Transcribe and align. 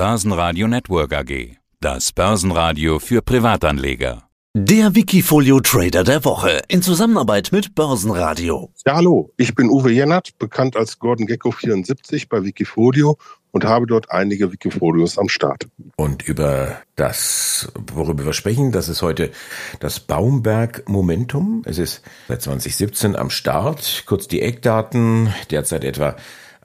Börsenradio 0.00 0.66
Network 0.66 1.12
AG. 1.12 1.58
Das 1.78 2.12
Börsenradio 2.12 2.98
für 2.98 3.20
Privatanleger. 3.20 4.22
Der 4.54 4.94
Wikifolio 4.94 5.60
Trader 5.60 6.04
der 6.04 6.24
Woche 6.24 6.62
in 6.68 6.80
Zusammenarbeit 6.80 7.50
mit 7.52 7.74
Börsenradio. 7.74 8.70
Ja, 8.86 8.94
hallo, 8.94 9.30
ich 9.36 9.54
bin 9.54 9.68
Uwe 9.68 9.90
Jennert, 9.92 10.38
bekannt 10.38 10.74
als 10.74 10.98
Gordon 10.98 11.26
Gecko 11.26 11.50
74 11.50 12.30
bei 12.30 12.42
Wikifolio 12.42 13.18
und 13.50 13.64
habe 13.64 13.86
dort 13.86 14.10
einige 14.10 14.50
Wikifolios 14.50 15.18
am 15.18 15.28
Start. 15.28 15.66
Und 15.96 16.22
über 16.26 16.78
das, 16.96 17.70
worüber 17.92 18.24
wir 18.24 18.32
sprechen, 18.32 18.72
das 18.72 18.88
ist 18.88 19.02
heute 19.02 19.30
das 19.80 20.00
Baumberg 20.00 20.88
Momentum. 20.88 21.60
Es 21.66 21.76
ist 21.76 22.00
seit 22.26 22.40
2017 22.40 23.16
am 23.16 23.28
Start. 23.28 24.04
Kurz 24.06 24.28
die 24.28 24.40
Eckdaten. 24.40 25.34
Derzeit 25.50 25.84
etwa 25.84 26.16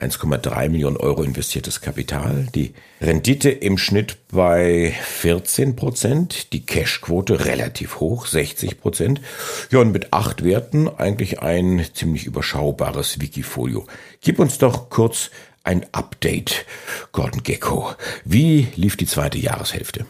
1,3 0.05 0.69
Millionen 0.69 0.97
Euro 0.97 1.23
investiertes 1.23 1.81
Kapital, 1.81 2.47
die 2.53 2.73
Rendite 3.01 3.49
im 3.49 3.77
Schnitt 3.77 4.17
bei 4.31 4.93
14 5.01 5.75
Prozent, 5.75 6.53
die 6.53 6.65
Cashquote 6.65 7.45
relativ 7.45 7.99
hoch, 7.99 8.27
60 8.27 8.79
Prozent. 8.79 9.21
Ja, 9.71 9.79
und 9.79 9.91
mit 9.91 10.13
acht 10.13 10.43
Werten 10.43 10.87
eigentlich 10.87 11.41
ein 11.41 11.85
ziemlich 11.93 12.25
überschaubares 12.25 13.19
Wikifolio. 13.19 13.85
Gib 14.21 14.39
uns 14.39 14.57
doch 14.57 14.89
kurz 14.89 15.31
ein 15.63 15.85
Update, 15.91 16.65
Gordon 17.11 17.41
Gecko. 17.41 17.93
Wie 18.23 18.67
lief 18.75 18.97
die 18.97 19.07
zweite 19.07 19.39
Jahreshälfte? 19.39 20.05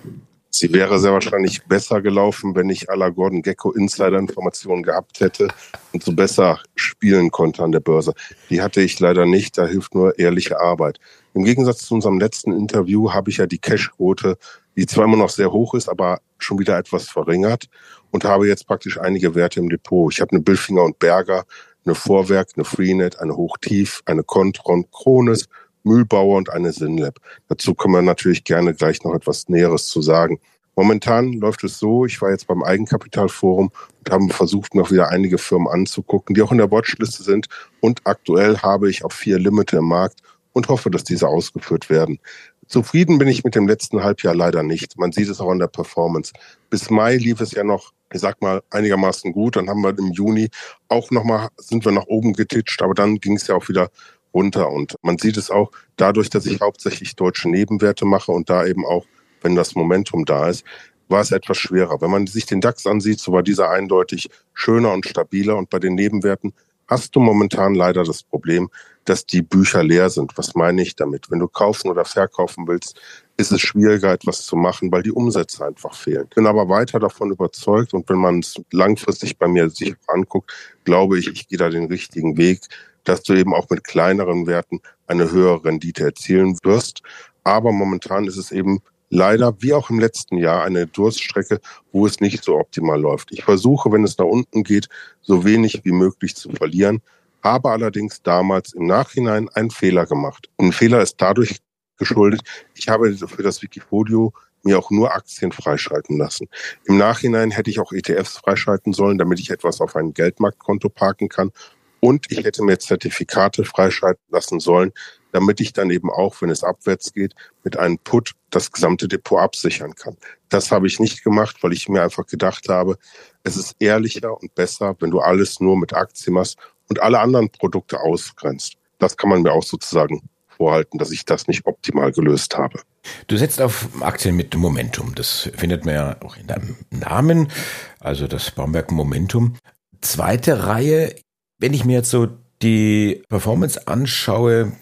Sie 0.58 0.72
wäre 0.72 1.00
sehr 1.00 1.12
wahrscheinlich 1.12 1.66
besser 1.66 2.02
gelaufen, 2.02 2.56
wenn 2.56 2.70
ich 2.70 2.90
aller 2.90 3.12
Gordon 3.12 3.42
Gecko 3.42 3.74
Insider-Informationen 3.74 4.84
gehabt 4.84 5.20
hätte 5.20 5.50
und 5.92 6.02
so 6.02 6.14
besser 6.14 6.62
spielen 6.76 7.30
konnte 7.30 7.62
an 7.62 7.74
der 7.74 7.82
Börse. 7.82 8.14
Die 8.50 8.62
hatte 8.62 8.80
ich 8.80 8.98
leider 9.02 9.26
nicht, 9.26 9.58
da 9.58 9.66
hilft 9.66 9.94
nur 9.94 10.18
ehrliche 10.18 10.62
Arbeit. 10.62 11.02
Im 11.34 11.44
Gegensatz 11.44 11.80
zu 11.80 11.94
unserem 11.94 12.22
letzten 12.22 12.54
Interview 12.54 13.12
habe 13.12 13.32
ich 13.32 13.36
ja 13.36 13.48
die 13.48 13.58
Cash-Quote, 13.58 14.38
die 14.78 14.86
zwar 14.86 15.04
immer 15.04 15.18
noch 15.18 15.30
sehr 15.30 15.52
hoch 15.52 15.74
ist, 15.74 15.90
aber 15.90 16.22
schon 16.38 16.58
wieder 16.58 16.78
etwas 16.78 17.10
verringert 17.10 17.66
und 18.12 18.24
habe 18.24 18.48
jetzt 18.48 18.66
praktisch 18.66 18.98
einige 18.98 19.36
Werte 19.36 19.60
im 19.60 19.68
Depot. 19.68 20.14
Ich 20.14 20.22
habe 20.22 20.32
eine 20.32 20.40
Billfinger 20.40 20.84
und 20.84 21.00
Berger, 21.00 21.44
eine 21.86 21.96
Vorwerk, 21.96 22.52
eine 22.56 22.64
Freenet, 22.64 23.20
eine 23.20 23.36
Hochtief, 23.36 24.04
eine 24.06 24.24
Contron, 24.24 24.90
Krones, 24.90 25.50
Mühlbauer 25.86 26.38
und 26.38 26.50
eine 26.50 26.74
Sinlab. 26.74 27.20
Dazu 27.48 27.74
können 27.74 27.94
wir 27.94 28.02
natürlich 28.02 28.44
gerne 28.44 28.74
gleich 28.74 29.04
noch 29.04 29.14
etwas 29.14 29.48
Näheres 29.50 29.88
zu 29.88 30.02
sagen. 30.02 30.40
Momentan 30.76 31.34
läuft 31.34 31.64
es 31.64 31.80
so, 31.80 32.06
ich 32.06 32.22
war 32.22 32.32
jetzt 32.32 32.48
beim 32.48 32.62
Eigenkapitalforum 32.62 33.72
und 34.00 34.12
habe 34.12 34.28
versucht, 34.34 34.76
noch 34.76 34.92
wieder 34.92 35.10
einige 35.10 35.38
Firmen 35.38 35.70
anzugucken, 35.70 36.36
die 36.36 36.42
auch 36.42 36.52
in 36.52 36.58
der 36.58 36.70
Watchliste 36.70 37.24
sind. 37.24 37.48
Und 37.80 38.02
aktuell 38.04 38.58
habe 38.58 38.90
ich 38.90 39.06
auch 39.06 39.14
vier 39.14 39.40
Limite 39.40 39.78
im 39.78 39.86
Markt 39.86 40.20
und 40.52 40.68
hoffe, 40.68 40.92
dass 40.92 41.06
diese 41.06 41.30
ausgeführt 41.30 41.90
werden. 41.90 42.20
Zufrieden 42.68 43.20
bin 43.20 43.28
ich 43.28 43.44
mit 43.44 43.56
dem 43.56 43.68
letzten 43.68 44.04
Halbjahr 44.04 44.36
leider 44.36 44.64
nicht. 44.64 44.98
Man 44.98 45.12
sieht 45.12 45.30
es 45.30 45.40
auch 45.40 45.50
an 45.50 45.60
der 45.60 45.68
Performance. 45.68 46.34
Bis 46.70 46.90
Mai 46.90 47.16
lief 47.18 47.40
es 47.40 47.52
ja 47.52 47.64
noch, 47.64 47.94
ich 48.12 48.20
sag 48.20 48.42
mal, 48.42 48.62
einigermaßen 48.72 49.32
gut. 49.34 49.56
Dann 49.56 49.70
haben 49.70 49.82
wir 49.82 49.98
im 49.98 50.12
Juni 50.12 50.50
auch 50.90 51.12
nochmal, 51.12 51.50
sind 51.58 51.86
wir 51.86 51.92
nach 51.92 52.08
oben 52.08 52.34
getitscht, 52.34 52.82
aber 52.82 52.96
dann 52.96 53.18
ging 53.18 53.36
es 53.36 53.48
ja 53.48 53.56
auch 53.56 53.70
wieder 53.70 53.92
runter. 54.36 54.70
Und 54.70 54.96
man 55.02 55.18
sieht 55.18 55.38
es 55.38 55.50
auch 55.50 55.72
dadurch, 55.96 56.30
dass 56.30 56.46
ich 56.46 56.62
hauptsächlich 56.62 57.16
deutsche 57.16 57.50
Nebenwerte 57.50 58.06
mache 58.06 58.32
und 58.32 58.50
da 58.50 58.66
eben 58.66 58.86
auch, 58.86 59.06
wenn 59.42 59.56
das 59.56 59.74
Momentum 59.74 60.26
da 60.26 60.50
ist, 60.50 60.64
war 61.08 61.22
es 61.22 61.32
etwas 61.32 61.58
schwerer. 61.58 62.02
Wenn 62.02 62.12
man 62.12 62.28
sich 62.28 62.46
den 62.46 62.62
DAX 62.62 62.86
ansieht, 62.86 63.20
so 63.20 63.32
war 63.32 63.44
dieser 63.44 63.70
eindeutig 63.70 64.30
schöner 64.54 64.92
und 64.94 65.06
stabiler. 65.06 65.58
Und 65.58 65.70
bei 65.70 65.80
den 65.80 65.96
Nebenwerten 65.96 66.54
hast 66.88 67.16
du 67.16 67.20
momentan 67.20 67.74
leider 67.76 68.04
das 68.04 68.24
Problem, 68.24 68.70
dass 69.06 69.26
die 69.26 69.42
Bücher 69.42 69.84
leer 69.84 70.10
sind. 70.10 70.38
Was 70.38 70.56
meine 70.56 70.82
ich 70.82 70.96
damit? 70.96 71.30
Wenn 71.30 71.40
du 71.40 71.48
kaufen 71.48 71.90
oder 71.90 72.06
verkaufen 72.06 72.68
willst, 72.68 73.00
ist 73.38 73.52
es 73.52 73.62
schwieriger, 73.62 74.12
etwas 74.12 74.46
zu 74.46 74.56
machen, 74.56 74.92
weil 74.92 75.04
die 75.04 75.12
Umsätze 75.12 75.66
einfach 75.66 75.94
fehlen. 75.94 76.28
Bin 76.34 76.48
aber 76.48 76.70
weiter 76.70 77.00
davon 77.00 77.32
überzeugt 77.32 77.94
und 77.94 78.10
wenn 78.10 78.18
man 78.18 78.40
es 78.40 78.56
langfristig 78.72 79.38
bei 79.38 79.48
mir 79.48 79.70
sich 79.70 79.96
anguckt, 80.08 80.52
glaube 80.86 81.20
ich, 81.20 81.28
ich 81.28 81.48
gehe 81.48 81.58
da 81.58 81.70
den 81.70 81.86
richtigen 81.86 82.38
Weg, 82.38 82.62
dass 83.06 83.24
du 83.24 83.34
eben 83.34 83.54
auch 83.54 83.70
mit 83.70 83.84
kleineren 83.84 84.48
Werten 84.48 84.82
eine 85.08 85.32
höhere 85.32 85.64
Rendite 85.64 86.04
erzielen 86.04 86.58
wirst. 86.64 87.02
Aber 87.44 87.72
momentan 87.72 88.26
ist 88.26 88.38
es 88.38 88.52
eben 88.52 88.82
leider, 89.10 89.56
wie 89.62 89.74
auch 89.74 89.90
im 89.90 90.00
letzten 90.00 90.38
Jahr, 90.38 90.64
eine 90.64 90.88
Durststrecke, 90.88 91.60
wo 91.92 92.06
es 92.06 92.20
nicht 92.20 92.44
so 92.44 92.58
optimal 92.58 93.00
läuft. 93.00 93.32
Ich 93.32 93.44
versuche, 93.44 93.92
wenn 93.92 94.04
es 94.04 94.18
nach 94.18 94.26
unten 94.26 94.64
geht, 94.64 94.90
so 95.22 95.46
wenig 95.46 95.82
wie 95.84 95.92
möglich 95.92 96.36
zu 96.36 96.50
verlieren, 96.52 97.02
habe 97.44 97.70
allerdings 97.70 98.22
damals 98.24 98.74
im 98.74 98.88
Nachhinein 98.88 99.50
einen 99.50 99.70
Fehler 99.70 100.06
gemacht. 100.06 100.50
Ein 100.58 100.72
Fehler 100.72 101.02
ist 101.02 101.22
dadurch 101.22 101.60
geschuldet, 101.98 102.42
ich 102.74 102.90
habe 102.90 103.16
für 103.16 103.44
das 103.44 103.62
Wikifolio 103.62 104.34
mir 104.64 104.80
auch 104.80 104.90
nur 104.90 105.14
Aktien 105.14 105.52
freischalten 105.52 106.18
lassen. 106.18 106.48
Im 106.86 106.98
Nachhinein 106.98 107.52
hätte 107.52 107.70
ich 107.70 107.80
auch 107.80 107.94
ETFs 107.94 108.38
freischalten 108.38 108.94
sollen, 108.94 109.20
damit 109.20 109.40
ich 109.40 109.52
etwas 109.52 109.80
auf 109.80 109.96
ein 109.96 110.14
Geldmarktkonto 110.14 110.90
parken 110.90 111.30
kann 111.30 111.52
und 112.00 112.32
ich 112.32 112.44
hätte 112.44 112.64
mir 112.64 112.78
Zertifikate 112.78 113.66
freischalten 113.66 114.24
lassen 114.30 114.60
sollen, 114.60 114.92
damit 115.32 115.60
ich 115.60 115.74
dann 115.74 115.90
eben 115.90 116.10
auch, 116.10 116.42
wenn 116.42 116.50
es 116.50 116.64
abwärts 116.64 117.12
geht, 117.12 117.34
mit 117.64 117.78
einem 117.78 117.98
Put 118.00 118.32
das 118.52 118.72
gesamte 118.72 119.08
Depot 119.08 119.40
absichern 119.40 119.94
kann. 119.96 120.16
Das 120.50 120.72
habe 120.72 120.88
ich 120.88 121.00
nicht 121.00 121.24
gemacht, 121.24 121.58
weil 121.62 121.74
ich 121.74 121.90
mir 121.90 122.04
einfach 122.04 122.26
gedacht 122.26 122.70
habe, 122.70 122.98
es 123.44 123.58
ist 123.58 123.76
ehrlicher 123.80 124.40
und 124.42 124.56
besser, 124.56 124.96
wenn 125.00 125.12
du 125.12 125.20
alles 125.20 125.60
nur 125.60 125.78
mit 125.78 125.94
Aktien 125.94 126.36
machst 126.36 126.58
und 126.88 127.02
alle 127.02 127.20
anderen 127.20 127.50
Produkte 127.50 128.00
ausgrenzt. 128.00 128.76
Das 129.00 129.18
kann 129.18 129.30
man 129.30 129.42
mir 129.42 129.52
auch 129.52 129.64
sozusagen 129.64 130.22
vorhalten, 130.48 130.98
dass 130.98 131.12
ich 131.12 131.26
das 131.26 131.48
nicht 131.48 131.66
optimal 131.66 132.12
gelöst 132.12 132.58
habe. 132.58 132.80
Du 133.28 133.38
setzt 133.38 133.62
auf 133.62 133.90
Aktien 134.02 134.36
mit 134.36 134.56
Momentum. 134.56 135.14
Das 135.16 135.50
findet 135.56 135.86
man 135.86 135.96
ja 135.96 136.18
auch 136.24 136.38
in 136.38 136.48
deinem 136.48 136.78
Namen, 136.90 137.52
also 138.00 138.28
das 138.28 138.52
Baumwerk 138.52 138.92
Momentum. 138.92 139.58
Zweite 140.02 140.66
Reihe 140.66 141.14
wenn 141.60 141.74
ich 141.74 141.86
mir 141.86 141.94
jetzt 141.94 142.10
so 142.10 142.28
die 142.62 143.24
Performance 143.30 143.88
anschaue, 143.88 144.74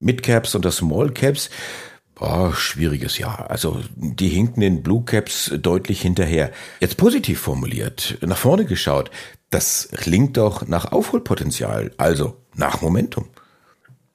Midcaps 0.00 0.54
und 0.54 0.64
das 0.64 0.76
Small 0.76 1.10
Caps, 1.10 1.50
boah, 2.14 2.52
schwieriges 2.54 3.18
Jahr. 3.18 3.50
Also 3.50 3.80
die 3.94 4.28
hinken 4.28 4.60
den 4.60 4.82
Blue 4.82 5.04
Caps 5.04 5.52
deutlich 5.58 6.02
hinterher. 6.02 6.50
Jetzt 6.80 6.96
positiv 6.96 7.40
formuliert, 7.40 8.18
nach 8.20 8.38
vorne 8.38 8.64
geschaut, 8.64 9.10
das 9.50 9.88
klingt 9.92 10.36
doch 10.36 10.66
nach 10.66 10.92
Aufholpotenzial, 10.92 11.92
also 11.96 12.36
nach 12.54 12.82
Momentum. 12.82 13.26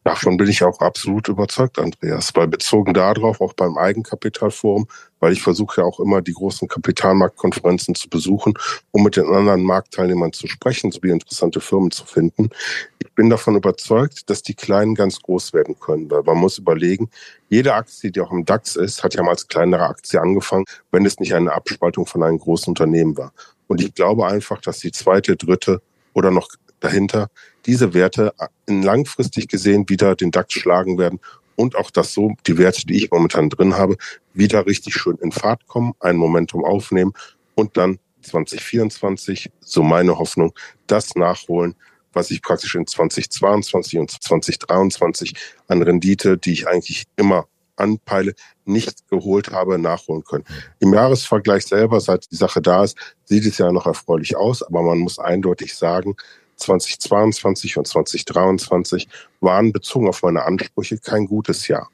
Davon 0.04 0.36
bin 0.38 0.48
ich 0.50 0.64
auch 0.64 0.80
absolut 0.80 1.28
überzeugt, 1.28 1.78
Andreas, 1.78 2.32
weil 2.34 2.48
bezogen 2.48 2.94
darauf, 2.94 3.40
auch 3.40 3.54
beim 3.54 3.78
Eigenkapitalforum, 3.78 4.88
weil 5.20 5.34
ich 5.34 5.44
versuche 5.44 5.82
ja 5.82 5.88
auch 5.88 6.00
immer 6.00 6.24
die 6.24 6.34
großen 6.34 6.68
Kapitalmarktkonferenzen 6.68 7.94
zu 7.94 8.10
besuchen, 8.10 8.56
um 8.90 9.04
mit 9.04 9.16
den 9.16 9.28
anderen 9.28 9.62
Marktteilnehmern 9.62 10.34
zu 10.34 10.48
sprechen, 10.48 10.92
sowie 10.92 11.12
interessante 11.12 11.62
Firmen 11.62 11.92
zu 11.92 12.04
finden. 12.06 12.50
Ich 12.98 13.12
bin 13.14 13.30
davon 13.30 13.56
überzeugt, 13.56 14.28
dass 14.32 14.42
die 14.42 14.56
Kleinen 14.56 14.96
ganz 14.96 15.22
groß 15.22 15.54
werden 15.54 15.80
können, 15.80 16.10
weil 16.10 16.24
man 16.24 16.38
muss 16.38 16.58
überlegen, 16.58 17.12
jede 17.50 17.76
Aktie, 17.76 18.12
die 18.12 18.22
auch 18.22 18.32
im 18.32 18.44
DAX 18.44 18.78
ist, 18.78 19.04
hat 19.04 19.14
ja 19.14 19.22
mal 19.22 19.32
als 19.32 19.48
kleinere 19.48 19.84
Aktie 19.84 20.20
angefangen, 20.20 20.66
wenn 20.92 21.06
es 21.06 21.20
nicht 21.20 21.36
eine 21.36 21.54
Abspaltung 21.54 22.08
von 22.08 22.24
einem 22.24 22.40
großen 22.40 22.72
Unternehmen 22.72 23.16
war. 23.18 23.34
Und 23.68 23.82
ich 23.82 23.94
glaube 23.94 24.26
einfach, 24.26 24.62
dass 24.62 24.80
die 24.80 24.92
zweite, 24.92 25.36
dritte 25.36 25.80
oder 26.14 26.32
noch 26.32 26.48
dahinter 26.80 27.30
diese 27.66 27.94
Werte 27.94 28.34
langfristig 28.68 29.48
gesehen 29.48 29.88
wieder 29.90 30.16
den 30.16 30.32
DAX 30.32 30.54
schlagen 30.54 30.98
werden 30.98 31.20
und 31.56 31.76
auch, 31.76 31.92
dass 31.92 32.14
so 32.14 32.34
die 32.48 32.58
Werte, 32.58 32.86
die 32.86 32.96
ich 32.96 33.12
momentan 33.12 33.50
drin 33.50 33.76
habe, 33.76 33.98
wieder 34.34 34.66
richtig 34.66 34.96
schön 34.96 35.18
in 35.18 35.32
Fahrt 35.32 35.68
kommen, 35.68 35.94
ein 36.00 36.18
Momentum 36.18 36.64
aufnehmen 36.64 37.14
und 37.56 37.78
dann 37.78 38.00
2024, 38.22 39.52
so 39.60 39.84
meine 39.84 40.18
Hoffnung, 40.18 40.54
das 40.88 41.16
nachholen, 41.16 41.76
was 42.14 42.32
ich 42.32 42.42
praktisch 42.42 42.76
in 42.76 42.88
2022 42.88 44.00
und 44.00 44.12
2023 44.12 45.34
an 45.68 45.82
Rendite, 45.82 46.38
die 46.38 46.54
ich 46.54 46.68
eigentlich 46.68 47.06
immer 47.16 47.48
anpeile, 47.76 48.34
nicht 48.66 49.08
geholt 49.10 49.52
habe, 49.52 49.80
nachholen 49.80 50.24
können. 50.24 50.46
Im 50.80 50.94
Jahresvergleich 50.94 51.66
selber, 51.66 52.00
seit 52.00 52.30
die 52.32 52.36
Sache 52.36 52.62
da 52.62 52.84
ist, 52.84 52.98
sieht 53.26 53.46
es 53.46 53.58
ja 53.58 53.72
noch 53.72 53.88
erfreulich 53.88 54.36
aus, 54.36 54.62
aber 54.62 54.82
man 54.84 55.00
muss 55.00 55.20
eindeutig 55.20 55.76
sagen, 55.76 56.16
2022 56.62 57.78
und 57.78 57.88
2023 57.88 59.08
waren 59.40 59.72
bezogen 59.72 60.08
auf 60.08 60.24
meine 60.24 60.44
Ansprüche 60.44 60.98
kein 60.98 61.26
gutes 61.26 61.68
Jahr. 61.68 61.90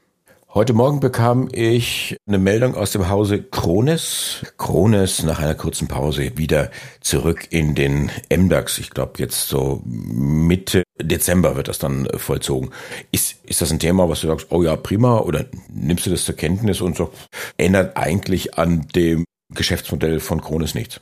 Heute 0.53 0.73
Morgen 0.73 1.01
bekam 1.01 1.49
ich 1.51 2.17
eine 2.25 2.39
Meldung 2.39 2.73
aus 2.73 2.91
dem 2.91 3.09
Hause 3.09 3.43
Krones. 3.43 4.43
Krones 4.57 5.21
nach 5.21 5.39
einer 5.39 5.53
kurzen 5.53 5.87
Pause 5.87 6.37
wieder 6.37 6.71
zurück 7.01 7.47
in 7.51 7.75
den 7.75 8.09
MDAX. 8.35 8.79
Ich 8.79 8.89
glaube, 8.89 9.13
jetzt 9.17 9.49
so 9.49 9.81
Mitte 9.85 10.83
Dezember 10.99 11.57
wird 11.57 11.67
das 11.67 11.79
dann 11.79 12.07
vollzogen. 12.15 12.71
Ist, 13.11 13.45
ist 13.45 13.61
das 13.61 13.71
ein 13.71 13.79
Thema, 13.79 14.09
was 14.09 14.21
du 14.21 14.27
sagst, 14.27 14.47
oh 14.49 14.63
ja, 14.63 14.75
prima, 14.77 15.19
oder 15.19 15.45
nimmst 15.69 16.07
du 16.07 16.09
das 16.09 16.25
zur 16.25 16.35
Kenntnis 16.35 16.81
und 16.81 16.95
so, 16.95 17.11
ändert 17.57 17.95
eigentlich 17.95 18.57
an 18.57 18.87
dem 18.95 19.25
Geschäftsmodell 19.53 20.19
von 20.19 20.41
Krones 20.41 20.73
nichts? 20.73 21.01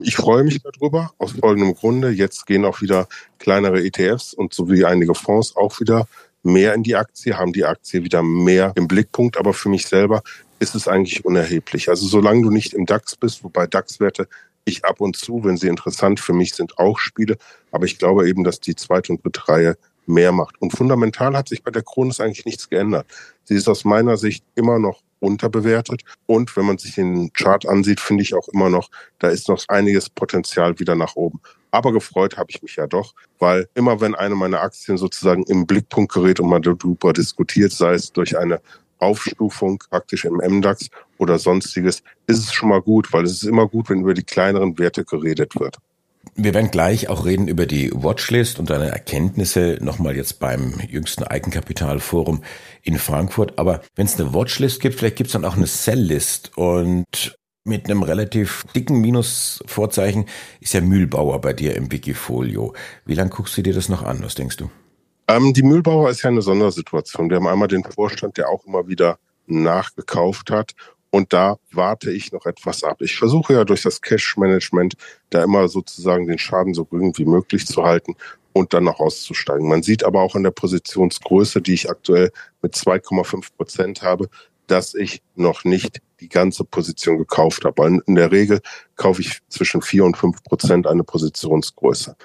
Ich 0.00 0.14
freue 0.14 0.44
mich 0.44 0.62
darüber, 0.62 1.12
aus 1.18 1.32
folgendem 1.32 1.74
Grunde. 1.74 2.10
Jetzt 2.10 2.46
gehen 2.46 2.64
auch 2.64 2.80
wieder 2.80 3.08
kleinere 3.38 3.82
ETFs 3.84 4.32
und 4.32 4.54
sowie 4.54 4.84
einige 4.84 5.14
Fonds 5.14 5.56
auch 5.56 5.80
wieder 5.80 6.06
mehr 6.44 6.74
in 6.74 6.84
die 6.84 6.94
Aktie, 6.94 7.36
haben 7.36 7.52
die 7.52 7.64
Aktie 7.64 8.04
wieder 8.04 8.22
mehr 8.22 8.72
im 8.76 8.86
Blickpunkt. 8.86 9.36
Aber 9.38 9.52
für 9.52 9.68
mich 9.68 9.88
selber 9.88 10.22
ist 10.60 10.76
es 10.76 10.86
eigentlich 10.86 11.24
unerheblich. 11.24 11.88
Also 11.88 12.06
solange 12.06 12.42
du 12.42 12.50
nicht 12.50 12.74
im 12.74 12.86
DAX 12.86 13.16
bist, 13.16 13.42
wobei 13.42 13.66
DAX-Werte 13.66 14.28
ich 14.64 14.84
ab 14.84 15.00
und 15.00 15.16
zu, 15.16 15.42
wenn 15.42 15.56
sie 15.56 15.66
interessant 15.66 16.20
für 16.20 16.32
mich 16.32 16.54
sind, 16.54 16.78
auch 16.78 17.00
spiele. 17.00 17.36
Aber 17.72 17.86
ich 17.86 17.98
glaube 17.98 18.28
eben, 18.28 18.44
dass 18.44 18.60
die 18.60 18.76
zweite 18.76 19.12
und 19.12 19.24
dritte 19.24 19.48
Reihe 19.48 19.78
mehr 20.06 20.30
macht. 20.30 20.62
Und 20.62 20.70
fundamental 20.70 21.36
hat 21.36 21.48
sich 21.48 21.64
bei 21.64 21.72
der 21.72 21.82
Kronos 21.82 22.20
eigentlich 22.20 22.46
nichts 22.46 22.68
geändert. 22.68 23.06
Sie 23.44 23.54
ist 23.54 23.68
aus 23.68 23.84
meiner 23.84 24.16
Sicht 24.16 24.44
immer 24.54 24.78
noch 24.78 25.02
unterbewertet. 25.20 26.02
Und 26.26 26.56
wenn 26.56 26.66
man 26.66 26.78
sich 26.78 26.94
den 26.94 27.32
Chart 27.32 27.66
ansieht, 27.66 28.00
finde 28.00 28.22
ich 28.22 28.34
auch 28.34 28.48
immer 28.48 28.70
noch, 28.70 28.90
da 29.18 29.28
ist 29.28 29.48
noch 29.48 29.62
einiges 29.68 30.08
Potenzial 30.10 30.78
wieder 30.78 30.94
nach 30.94 31.16
oben. 31.16 31.40
Aber 31.70 31.92
gefreut 31.92 32.36
habe 32.36 32.50
ich 32.50 32.62
mich 32.62 32.76
ja 32.76 32.86
doch, 32.86 33.14
weil 33.38 33.68
immer 33.74 34.00
wenn 34.00 34.14
eine 34.14 34.34
meiner 34.34 34.62
Aktien 34.62 34.96
sozusagen 34.96 35.44
im 35.44 35.66
Blickpunkt 35.66 36.12
gerät 36.12 36.40
und 36.40 36.48
man 36.48 36.62
darüber 36.62 37.12
diskutiert, 37.12 37.72
sei 37.72 37.94
es 37.94 38.12
durch 38.12 38.38
eine 38.38 38.60
Aufstufung 38.98 39.82
praktisch 39.90 40.24
im 40.24 40.36
MDAX 40.36 40.88
oder 41.18 41.38
sonstiges, 41.38 42.02
ist 42.26 42.38
es 42.38 42.52
schon 42.52 42.70
mal 42.70 42.82
gut, 42.82 43.12
weil 43.12 43.24
es 43.24 43.32
ist 43.32 43.44
immer 43.44 43.68
gut, 43.68 43.90
wenn 43.90 44.00
über 44.00 44.14
die 44.14 44.24
kleineren 44.24 44.78
Werte 44.78 45.04
geredet 45.04 45.58
wird. 45.58 45.76
Wir 46.34 46.54
werden 46.54 46.70
gleich 46.70 47.08
auch 47.08 47.24
reden 47.24 47.48
über 47.48 47.66
die 47.66 47.90
Watchlist 47.92 48.58
und 48.58 48.70
deine 48.70 48.88
Erkenntnisse 48.90 49.78
nochmal 49.80 50.16
jetzt 50.16 50.38
beim 50.38 50.78
jüngsten 50.88 51.24
Eigenkapitalforum 51.24 52.44
in 52.82 52.98
Frankfurt. 52.98 53.58
Aber 53.58 53.80
wenn 53.96 54.06
es 54.06 54.20
eine 54.20 54.32
Watchlist 54.34 54.80
gibt, 54.80 54.94
vielleicht 54.96 55.16
gibt 55.16 55.28
es 55.28 55.32
dann 55.32 55.44
auch 55.44 55.56
eine 55.56 55.66
Selllist 55.66 56.56
und 56.56 57.36
mit 57.64 57.84
einem 57.84 58.02
relativ 58.02 58.64
dicken 58.74 59.00
Minusvorzeichen 59.00 60.26
ist 60.60 60.74
ja 60.74 60.80
Mühlbauer 60.80 61.40
bei 61.40 61.52
dir 61.52 61.76
im 61.76 61.92
Wikifolio. 61.92 62.72
Wie 63.04 63.14
lange 63.14 63.30
guckst 63.30 63.56
du 63.58 63.62
dir 63.62 63.74
das 63.74 63.88
noch 63.88 64.02
an? 64.02 64.22
Was 64.22 64.34
denkst 64.34 64.56
du? 64.56 64.70
Ähm, 65.28 65.52
die 65.52 65.62
Mühlbauer 65.62 66.08
ist 66.08 66.22
ja 66.22 66.30
eine 66.30 66.40
Sondersituation. 66.40 67.28
Wir 67.28 67.36
haben 67.36 67.46
einmal 67.46 67.68
den 67.68 67.84
Vorstand, 67.84 68.38
der 68.38 68.48
auch 68.48 68.64
immer 68.64 68.88
wieder 68.88 69.18
nachgekauft 69.46 70.50
hat. 70.50 70.74
Und 71.10 71.32
da 71.32 71.56
warte 71.72 72.10
ich 72.10 72.32
noch 72.32 72.44
etwas 72.46 72.84
ab. 72.84 73.00
Ich 73.00 73.16
versuche 73.16 73.54
ja 73.54 73.64
durch 73.64 73.82
das 73.82 74.02
Cash-Management 74.02 74.94
da 75.30 75.42
immer 75.42 75.68
sozusagen 75.68 76.26
den 76.26 76.38
Schaden 76.38 76.74
so 76.74 76.84
gering 76.84 77.16
wie 77.16 77.24
möglich 77.24 77.66
zu 77.66 77.82
halten 77.82 78.14
und 78.52 78.74
dann 78.74 78.84
noch 78.84 79.00
auszusteigen. 79.00 79.68
Man 79.68 79.82
sieht 79.82 80.04
aber 80.04 80.20
auch 80.20 80.34
an 80.34 80.42
der 80.42 80.50
Positionsgröße, 80.50 81.62
die 81.62 81.74
ich 81.74 81.88
aktuell 81.88 82.30
mit 82.60 82.74
2,5 82.74 83.48
Prozent 83.56 84.02
habe, 84.02 84.28
dass 84.66 84.94
ich 84.94 85.22
noch 85.34 85.64
nicht 85.64 86.00
die 86.20 86.28
ganze 86.28 86.64
Position 86.64 87.18
gekauft 87.18 87.64
habe. 87.64 88.00
In 88.06 88.14
der 88.14 88.30
Regel 88.30 88.60
kaufe 88.96 89.22
ich 89.22 89.38
zwischen 89.48 89.82
vier 89.82 90.04
und 90.04 90.16
fünf 90.16 90.42
Prozent 90.42 90.86
eine 90.86 91.04
Positionsgröße. 91.04 92.16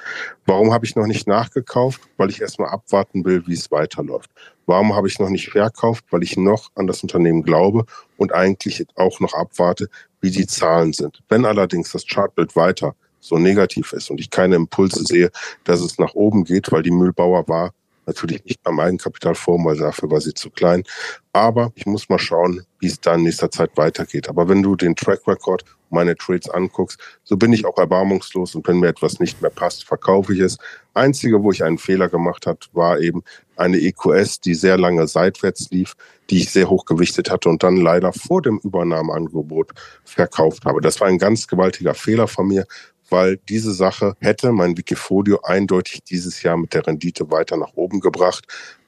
Warum 0.45 0.73
habe 0.73 0.85
ich 0.85 0.95
noch 0.95 1.07
nicht 1.07 1.27
nachgekauft? 1.27 2.01
Weil 2.17 2.29
ich 2.29 2.41
erstmal 2.41 2.69
abwarten 2.69 3.23
will, 3.23 3.43
wie 3.47 3.53
es 3.53 3.71
weiterläuft. 3.71 4.29
Warum 4.65 4.95
habe 4.95 5.07
ich 5.07 5.19
noch 5.19 5.29
nicht 5.29 5.49
verkauft? 5.49 6.05
Weil 6.11 6.23
ich 6.23 6.37
noch 6.37 6.71
an 6.75 6.87
das 6.87 7.03
Unternehmen 7.03 7.43
glaube 7.43 7.85
und 8.17 8.33
eigentlich 8.33 8.85
auch 8.95 9.19
noch 9.19 9.33
abwarte, 9.33 9.89
wie 10.21 10.31
die 10.31 10.47
Zahlen 10.47 10.93
sind. 10.93 11.21
Wenn 11.29 11.45
allerdings 11.45 11.91
das 11.91 12.05
Chartbild 12.07 12.55
weiter 12.55 12.95
so 13.19 13.37
negativ 13.37 13.93
ist 13.93 14.09
und 14.09 14.19
ich 14.19 14.29
keine 14.29 14.55
Impulse 14.55 15.03
sehe, 15.03 15.31
dass 15.63 15.81
es 15.81 15.97
nach 15.97 16.13
oben 16.13 16.43
geht, 16.43 16.71
weil 16.71 16.83
die 16.83 16.91
Müllbauer 16.91 17.47
war 17.47 17.73
Natürlich 18.05 18.43
nicht 18.45 18.61
beim 18.63 18.79
Eigenkapitalfonds, 18.79 19.65
weil 19.65 19.77
dafür 19.77 20.11
war 20.11 20.21
sie 20.21 20.33
zu 20.33 20.49
klein. 20.49 20.83
Aber 21.31 21.71
ich 21.75 21.85
muss 21.85 22.09
mal 22.09 22.19
schauen, 22.19 22.65
wie 22.79 22.87
es 22.87 22.99
da 22.99 23.15
in 23.15 23.23
nächster 23.23 23.49
Zeit 23.49 23.71
weitergeht. 23.75 24.29
Aber 24.29 24.49
wenn 24.49 24.61
du 24.61 24.75
den 24.75 24.95
Track 24.95 25.27
Record, 25.27 25.63
meine 25.89 26.15
Trades 26.15 26.49
anguckst, 26.49 26.99
so 27.23 27.37
bin 27.37 27.53
ich 27.53 27.65
auch 27.65 27.77
erbarmungslos 27.77 28.55
und 28.55 28.67
wenn 28.67 28.79
mir 28.79 28.87
etwas 28.87 29.19
nicht 29.19 29.41
mehr 29.41 29.51
passt, 29.51 29.85
verkaufe 29.85 30.33
ich 30.33 30.39
es. 30.39 30.57
Einzige, 30.93 31.41
wo 31.41 31.51
ich 31.51 31.63
einen 31.63 31.77
Fehler 31.77 32.09
gemacht 32.09 32.45
habe, 32.45 32.59
war 32.73 32.99
eben 32.99 33.23
eine 33.55 33.77
EQS, 33.77 34.41
die 34.41 34.55
sehr 34.55 34.77
lange 34.77 35.07
seitwärts 35.07 35.69
lief, 35.69 35.93
die 36.29 36.39
ich 36.39 36.51
sehr 36.51 36.69
hoch 36.69 36.85
gewichtet 36.85 37.29
hatte 37.29 37.49
und 37.49 37.63
dann 37.63 37.77
leider 37.77 38.11
vor 38.11 38.41
dem 38.41 38.59
Übernahmeangebot 38.63 39.71
verkauft 40.03 40.65
habe. 40.65 40.81
Das 40.81 40.99
war 40.99 41.07
ein 41.07 41.19
ganz 41.19 41.47
gewaltiger 41.47 41.93
Fehler 41.93 42.27
von 42.27 42.47
mir, 42.47 42.65
weil 43.13 43.37
diese 43.47 43.73
Sache 43.73 44.15
hätte 44.19 44.51
mein 44.51 44.75
Wikifolio 44.75 45.39
eindeutig 45.43 46.03
dieses 46.03 46.41
Jahr 46.41 46.57
mit 46.57 46.73
der 46.73 46.87
Rendite 46.87 47.29
weiter 47.29 47.57
nach 47.57 47.73
oben 47.75 47.99
gebracht. 47.99 48.45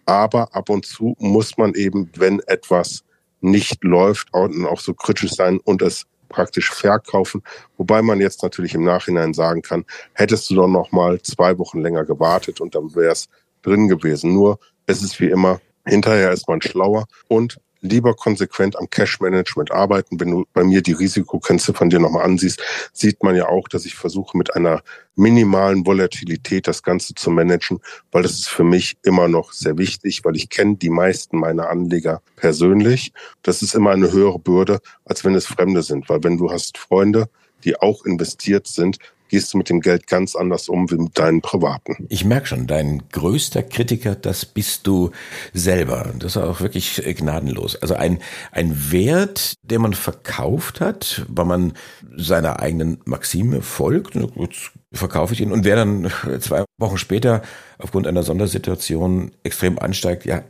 Aber 0.07 0.53
ab 0.55 0.69
und 0.69 0.83
zu 0.83 1.15
muss 1.19 1.57
man 1.57 1.75
eben, 1.75 2.09
wenn 2.17 2.39
etwas 2.47 3.03
nicht 3.39 3.83
läuft, 3.83 4.33
auch 4.33 4.79
so 4.79 4.95
kritisch 4.95 5.33
sein 5.33 5.59
und 5.63 5.83
es 5.83 6.05
praktisch 6.27 6.71
verkaufen. 6.71 7.43
Wobei 7.77 8.01
man 8.01 8.19
jetzt 8.19 8.41
natürlich 8.41 8.73
im 8.73 8.83
Nachhinein 8.83 9.35
sagen 9.35 9.61
kann, 9.61 9.85
hättest 10.13 10.49
du 10.49 10.55
doch 10.55 10.67
noch 10.67 10.91
mal 10.91 11.21
zwei 11.21 11.57
Wochen 11.59 11.81
länger 11.81 12.03
gewartet 12.03 12.59
und 12.59 12.73
dann 12.73 12.95
wäre 12.95 13.11
es 13.11 13.29
drin 13.61 13.87
gewesen. 13.87 14.33
Nur 14.33 14.57
es 14.87 15.03
ist 15.03 15.19
wie 15.19 15.29
immer, 15.29 15.61
hinterher 15.85 16.31
ist 16.31 16.47
man 16.47 16.63
schlauer 16.63 17.05
und 17.27 17.57
lieber 17.81 18.15
konsequent 18.15 18.77
am 18.77 18.89
Cash-Management 18.89 19.71
arbeiten. 19.71 20.19
Wenn 20.19 20.31
du 20.31 20.45
bei 20.53 20.63
mir 20.63 20.81
die 20.81 20.93
Risikokennziffern 20.93 21.89
dir 21.89 21.99
nochmal 21.99 22.25
ansiehst, 22.25 22.61
sieht 22.93 23.23
man 23.23 23.35
ja 23.35 23.47
auch, 23.47 23.67
dass 23.67 23.85
ich 23.85 23.95
versuche, 23.95 24.37
mit 24.37 24.55
einer 24.55 24.81
minimalen 25.15 25.85
Volatilität 25.85 26.67
das 26.67 26.83
Ganze 26.83 27.15
zu 27.15 27.29
managen, 27.29 27.79
weil 28.11 28.23
das 28.23 28.33
ist 28.33 28.49
für 28.49 28.63
mich 28.63 28.97
immer 29.03 29.27
noch 29.27 29.53
sehr 29.53 29.77
wichtig, 29.77 30.21
weil 30.23 30.35
ich 30.35 30.49
kenne 30.49 30.75
die 30.75 30.89
meisten 30.89 31.37
meiner 31.37 31.69
Anleger 31.69 32.21
persönlich. 32.35 33.13
Das 33.41 33.61
ist 33.61 33.75
immer 33.75 33.91
eine 33.91 34.11
höhere 34.11 34.39
Bürde, 34.39 34.79
als 35.05 35.23
wenn 35.23 35.35
es 35.35 35.45
Fremde 35.45 35.83
sind, 35.83 36.09
weil 36.09 36.23
wenn 36.23 36.37
du 36.37 36.51
hast 36.51 36.77
Freunde, 36.77 37.29
die 37.63 37.79
auch 37.79 38.05
investiert 38.05 38.67
sind, 38.67 38.99
gehst 39.35 39.53
du 39.53 39.57
mit 39.57 39.67
dem 39.69 39.81
Geld 39.81 40.07
ganz 40.07 40.33
anders 40.33 40.69
um 40.69 40.89
wie 40.89 40.95
mit 40.95 41.19
deinen 41.19 41.41
privaten. 41.41 42.05
Ich 42.07 42.23
merke 42.23 42.47
schon, 42.47 42.67
dein 42.67 43.03
größter 43.11 43.63
Kritiker, 43.63 44.15
das 44.15 44.45
bist 44.45 44.87
du 44.87 45.11
selber. 45.51 46.13
Das 46.17 46.37
ist 46.37 46.41
auch 46.41 46.61
wirklich 46.61 47.03
gnadenlos. 47.17 47.75
Also 47.75 47.95
ein, 47.95 48.19
ein 48.53 48.93
Wert, 48.93 49.55
den 49.61 49.81
man 49.81 49.93
verkauft 49.93 50.79
hat, 50.79 51.25
weil 51.27 51.43
man 51.43 51.73
seiner 52.15 52.61
eigenen 52.61 52.99
Maxime 53.03 53.61
folgt. 53.61 54.15
Jetzt 54.15 54.71
verkaufe 54.93 55.33
ich 55.33 55.41
ihn. 55.41 55.51
Und 55.51 55.65
wer 55.65 55.75
dann 55.75 56.09
zwei 56.39 56.63
Wochen 56.77 56.97
später 56.97 57.41
aufgrund 57.77 58.07
einer 58.07 58.23
Sondersituation 58.23 59.31
extrem 59.43 59.77
ansteigt, 59.77 60.23
ja, 60.23 60.43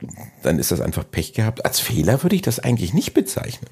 dann 0.43 0.59
ist 0.59 0.69
das 0.69 0.79
einfach 0.79 1.09
Pech 1.09 1.33
gehabt. 1.33 1.65
Als 1.65 1.79
Fehler 1.79 2.21
würde 2.21 2.35
ich 2.35 2.43
das 2.43 2.59
eigentlich 2.59 2.93
nicht 2.93 3.15
bezeichnen. 3.15 3.67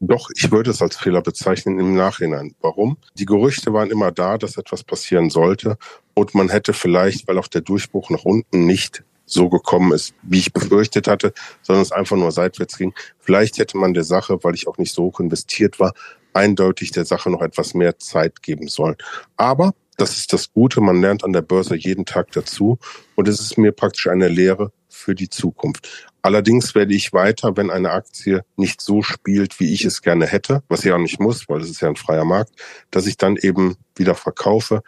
Doch, 0.00 0.30
ich 0.36 0.52
würde 0.52 0.70
es 0.70 0.80
als 0.80 0.96
Fehler 0.96 1.22
bezeichnen 1.22 1.80
im 1.80 1.94
Nachhinein. 1.96 2.54
Warum? 2.60 2.98
Die 3.14 3.24
Gerüchte 3.24 3.72
waren 3.72 3.90
immer 3.90 4.12
da, 4.12 4.38
dass 4.38 4.56
etwas 4.56 4.84
passieren 4.84 5.28
sollte 5.28 5.76
und 6.14 6.34
man 6.34 6.48
hätte 6.50 6.72
vielleicht, 6.72 7.26
weil 7.26 7.38
auch 7.38 7.48
der 7.48 7.62
Durchbruch 7.62 8.08
nach 8.10 8.24
unten 8.24 8.64
nicht 8.64 9.02
so 9.26 9.48
gekommen 9.48 9.92
ist, 9.92 10.14
wie 10.22 10.38
ich 10.38 10.52
befürchtet 10.52 11.08
hatte, 11.08 11.32
sondern 11.62 11.82
es 11.82 11.92
einfach 11.92 12.16
nur 12.16 12.30
seitwärts 12.30 12.78
ging. 12.78 12.94
Vielleicht 13.18 13.58
hätte 13.58 13.76
man 13.76 13.92
der 13.92 14.04
Sache, 14.04 14.38
weil 14.42 14.54
ich 14.54 14.68
auch 14.68 14.78
nicht 14.78 14.94
so 14.94 15.04
hoch 15.04 15.20
investiert 15.20 15.80
war, 15.80 15.92
eindeutig 16.32 16.92
der 16.92 17.04
Sache 17.04 17.28
noch 17.30 17.42
etwas 17.42 17.74
mehr 17.74 17.98
Zeit 17.98 18.42
geben 18.42 18.68
sollen. 18.68 18.96
Aber 19.36 19.74
das 19.96 20.16
ist 20.16 20.32
das 20.32 20.52
Gute, 20.52 20.80
man 20.80 21.00
lernt 21.00 21.24
an 21.24 21.32
der 21.32 21.42
Börse 21.42 21.74
jeden 21.74 22.04
Tag 22.04 22.30
dazu 22.32 22.78
und 23.16 23.26
es 23.26 23.40
ist 23.40 23.58
mir 23.58 23.72
praktisch 23.72 24.06
eine 24.06 24.28
Lehre 24.28 24.70
für 24.98 25.14
die 25.14 25.28
Zukunft. 25.28 26.10
Allerdings 26.22 26.74
werde 26.74 26.94
ich 26.94 27.12
weiter, 27.12 27.56
wenn 27.56 27.70
eine 27.70 27.90
Aktie 27.90 28.44
nicht 28.56 28.80
so 28.80 29.02
spielt, 29.02 29.60
wie 29.60 29.72
ich 29.72 29.84
es 29.84 30.02
gerne 30.02 30.26
hätte, 30.26 30.62
was 30.68 30.84
ich 30.84 30.92
auch 30.92 30.98
nicht 30.98 31.20
muss, 31.20 31.48
weil 31.48 31.60
es 31.60 31.70
ist 31.70 31.80
ja 31.80 31.88
ein 31.88 31.96
freier 31.96 32.24
Markt, 32.24 32.52
dass 32.90 33.06
ich 33.06 33.16
dann 33.16 33.36
eben 33.36 33.76
wieder 33.94 34.14
verkaufe. 34.14 34.82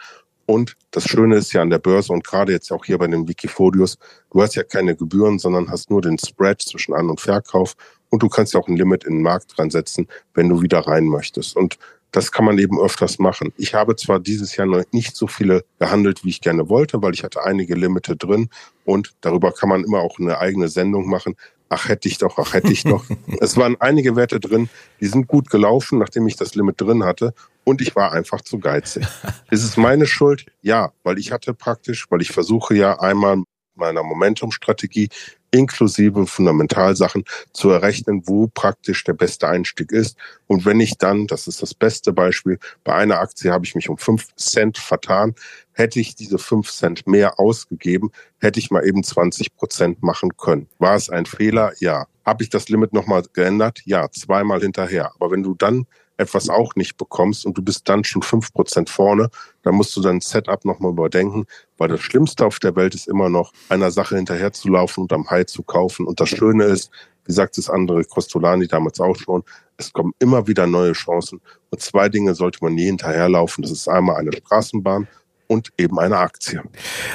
Und 0.47 0.76
das 0.90 1.05
Schöne 1.05 1.37
ist 1.37 1.52
ja 1.52 1.62
an 1.62 1.71
der 1.71 1.79
Börse 1.79 2.12
und 2.12 2.25
gerade 2.25 2.52
jetzt 2.52 2.73
auch 2.73 2.85
hier 2.85 2.99
bei 2.99 3.07
den 3.07 3.29
Wikifolios, 3.29 3.99
du 4.33 4.43
hast 4.43 4.57
ja 4.57 4.64
keine 4.64 4.97
Gebühren, 4.97 5.38
sondern 5.38 5.71
hast 5.71 5.90
nur 5.90 6.02
den 6.02 6.19
Spread 6.19 6.61
zwischen 6.61 6.93
An- 6.93 7.09
und 7.09 7.21
Verkauf 7.21 7.76
und 8.09 8.23
du 8.23 8.29
kannst 8.29 8.52
ja 8.52 8.61
auch 8.61 8.67
ein 8.67 8.76
Limit 8.76 9.05
in 9.05 9.14
den 9.14 9.23
Markt 9.23 9.57
dran 9.57 9.71
setzen, 9.71 10.09
wenn 10.35 10.49
du 10.49 10.61
wieder 10.61 10.81
rein 10.81 11.05
möchtest. 11.05 11.57
Und 11.57 11.79
das 12.12 12.33
kann 12.33 12.45
man 12.45 12.59
eben 12.59 12.81
öfters 12.81 13.19
machen. 13.19 13.52
Ich 13.57 13.75
habe 13.75 13.97
zwar 13.97 14.21
dieses 14.21 14.57
Jahr 14.57 14.67
noch 14.67 14.83
nicht 14.93 15.17
so 15.17 15.26
viele 15.26 15.64
gehandelt, 15.79 16.25
wie 16.25 16.31
ich 16.31 16.40
gerne 16.40 16.69
wollte, 16.69 17.02
weil 17.02 17.14
ich 17.14 17.25
hatte 17.25 17.45
einige 17.45 17.75
Limite 17.75 18.17
drin 18.17 18.49
und 18.85 19.14
darüber 19.21 19.52
kann 19.52 19.69
man 19.69 19.85
immer 19.85 20.00
auch 20.00 20.19
eine 20.19 20.38
eigene 20.38 20.69
Sendung 20.69 21.09
machen. 21.09 21.37
Ach, 21.69 21.88
hätte 21.88 22.09
ich 22.09 22.19
doch, 22.19 22.37
ach, 22.38 22.52
hätte 22.52 22.73
ich 22.73 22.83
doch. 22.83 23.05
es 23.40 23.57
waren 23.57 23.76
einige 23.81 24.17
Werte 24.17 24.40
drin, 24.40 24.69
die 25.00 25.07
sind 25.07 25.29
gut 25.29 25.50
gelaufen, 25.50 25.99
nachdem 25.99 26.26
ich 26.26 26.37
das 26.37 26.55
Limit 26.55 26.81
drin 26.81 27.05
hatte 27.05 27.33
und 27.64 27.81
ich 27.81 27.95
war 27.95 28.12
einfach 28.12 28.40
zu 28.40 28.59
geizig. 28.59 29.07
Ist 29.50 29.62
es 29.62 29.76
meine 29.76 30.07
Schuld? 30.07 30.47
Ja, 30.62 30.93
weil 31.05 31.19
ich 31.19 31.31
hatte 31.31 31.55
praktisch, 31.55 32.07
weil 32.11 32.23
ich 32.23 32.33
versuche 32.33 32.75
ja 32.75 32.99
einmal 32.99 33.43
meiner 33.76 34.02
Momentum-Strategie 34.02 35.09
inklusive 35.50 36.26
Fundamentalsachen 36.26 37.25
zu 37.52 37.71
errechnen, 37.71 38.23
wo 38.26 38.49
praktisch 38.49 39.04
der 39.04 39.14
beste 39.14 39.49
Einstieg 39.49 39.92
ist. 39.92 40.16
Und 40.47 40.64
wenn 40.64 40.80
ich 40.80 40.99
dann, 40.99 41.26
das 41.26 41.47
ist 41.47 41.62
das 41.62 41.75
beste 41.75 42.12
Beispiel, 42.12 42.59
bei 42.85 42.95
einer 42.95 43.21
Aktie 43.21 43.52
habe 43.52 43.64
ich 43.64 43.75
mich 43.75 43.88
um 43.88 43.99
fünf 43.99 44.35
Cent 44.37 44.78
vertan, 44.78 45.35
hätte 45.73 46.00
ich 46.00 46.14
diese 46.14 46.38
fünf 46.38 46.71
Cent 46.71 47.07
mehr 47.07 47.40
ausgegeben, 47.40 48.11
hätte 48.38 48.59
ich 48.59 48.71
mal 48.71 48.87
eben 48.87 49.02
20 49.02 49.57
Prozent 49.57 50.02
machen 50.02 50.37
können. 50.37 50.69
War 50.78 50.95
es 50.95 51.11
ein 51.11 51.26
Fehler? 51.26 51.73
Ja. 51.80 52.07
Habe 52.25 52.45
ich 52.45 52.50
das 52.50 52.69
Limit 52.69 52.92
nochmal 52.92 53.23
geändert? 53.33 53.80
Ja, 53.85 54.11
zweimal 54.11 54.61
hinterher. 54.61 55.12
Aber 55.14 55.30
wenn 55.30 55.42
du 55.42 55.54
dann 55.54 55.87
etwas 56.20 56.48
auch 56.48 56.74
nicht 56.76 56.96
bekommst 56.96 57.46
und 57.46 57.56
du 57.56 57.62
bist 57.62 57.88
dann 57.88 58.04
schon 58.04 58.22
fünf 58.22 58.52
Prozent 58.52 58.90
vorne, 58.90 59.30
dann 59.62 59.74
musst 59.74 59.96
du 59.96 60.00
dein 60.00 60.20
Setup 60.20 60.64
nochmal 60.64 60.92
überdenken, 60.92 61.46
weil 61.78 61.88
das 61.88 62.00
Schlimmste 62.00 62.46
auf 62.46 62.58
der 62.58 62.76
Welt 62.76 62.94
ist 62.94 63.08
immer 63.08 63.28
noch, 63.28 63.52
einer 63.68 63.90
Sache 63.90 64.16
hinterherzulaufen 64.16 65.02
und 65.02 65.12
am 65.12 65.28
High 65.30 65.46
zu 65.46 65.62
kaufen. 65.62 66.06
Und 66.06 66.20
das 66.20 66.28
Schöne 66.28 66.64
ist, 66.64 66.90
wie 67.24 67.32
sagt 67.32 67.58
das 67.58 67.70
andere 67.70 68.04
Costolani 68.04 68.66
damals 68.68 69.00
auch 69.00 69.16
schon, 69.16 69.42
es 69.76 69.92
kommen 69.92 70.12
immer 70.18 70.46
wieder 70.46 70.66
neue 70.66 70.92
Chancen. 70.92 71.40
Und 71.70 71.80
zwei 71.80 72.08
Dinge 72.08 72.34
sollte 72.34 72.58
man 72.62 72.74
nie 72.74 72.86
hinterherlaufen. 72.86 73.62
Das 73.62 73.70
ist 73.70 73.88
einmal 73.88 74.16
eine 74.16 74.32
Straßenbahn 74.32 75.08
und 75.50 75.70
eben 75.78 75.98
eine 75.98 76.18
Aktie. 76.18 76.62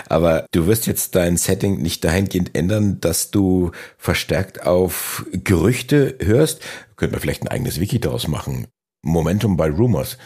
Aber 0.10 0.46
du 0.52 0.68
wirst 0.68 0.88
jetzt 0.88 1.16
dein 1.16 1.38
Setting 1.38 1.82
nicht 1.82 2.04
dahingehend 2.04 2.54
ändern, 2.54 3.00
dass 3.00 3.32
du 3.32 3.72
verstärkt 3.98 4.66
auf 4.66 5.26
Gerüchte 5.32 6.18
hörst. 6.22 6.62
Könnte 6.98 7.14
man 7.14 7.22
vielleicht 7.22 7.44
ein 7.44 7.48
eigenes 7.48 7.80
Wiki 7.80 8.00
daraus 8.00 8.28
machen. 8.28 8.68
Momentum 9.06 9.56
by 9.56 9.68
Rumors. 9.70 10.18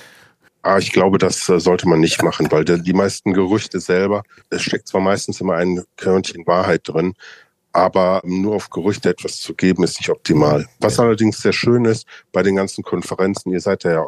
Ah, 0.61 0.77
ich 0.77 0.91
glaube, 0.91 1.17
das 1.17 1.47
äh, 1.49 1.59
sollte 1.59 1.87
man 1.87 1.99
nicht 1.99 2.21
machen, 2.21 2.51
weil 2.51 2.65
die 2.65 2.93
meisten 2.93 3.33
Gerüchte 3.33 3.79
selber, 3.79 4.23
es 4.49 4.61
steckt 4.61 4.87
zwar 4.87 5.01
meistens 5.01 5.39
immer 5.39 5.55
ein 5.55 5.83
Körnchen 5.95 6.45
Wahrheit 6.47 6.81
drin, 6.83 7.13
aber 7.71 8.21
nur 8.25 8.55
auf 8.55 8.69
Gerüchte 8.69 9.09
etwas 9.09 9.39
zu 9.39 9.53
geben, 9.53 9.83
ist 9.83 9.99
nicht 9.99 10.09
optimal. 10.09 10.67
Was 10.79 10.99
allerdings 10.99 11.41
sehr 11.41 11.53
schön 11.53 11.85
ist 11.85 12.05
bei 12.31 12.41
den 12.41 12.55
ganzen 12.55 12.83
Konferenzen, 12.83 13.51
ihr 13.51 13.61
seid 13.61 13.83
ja 13.83 14.05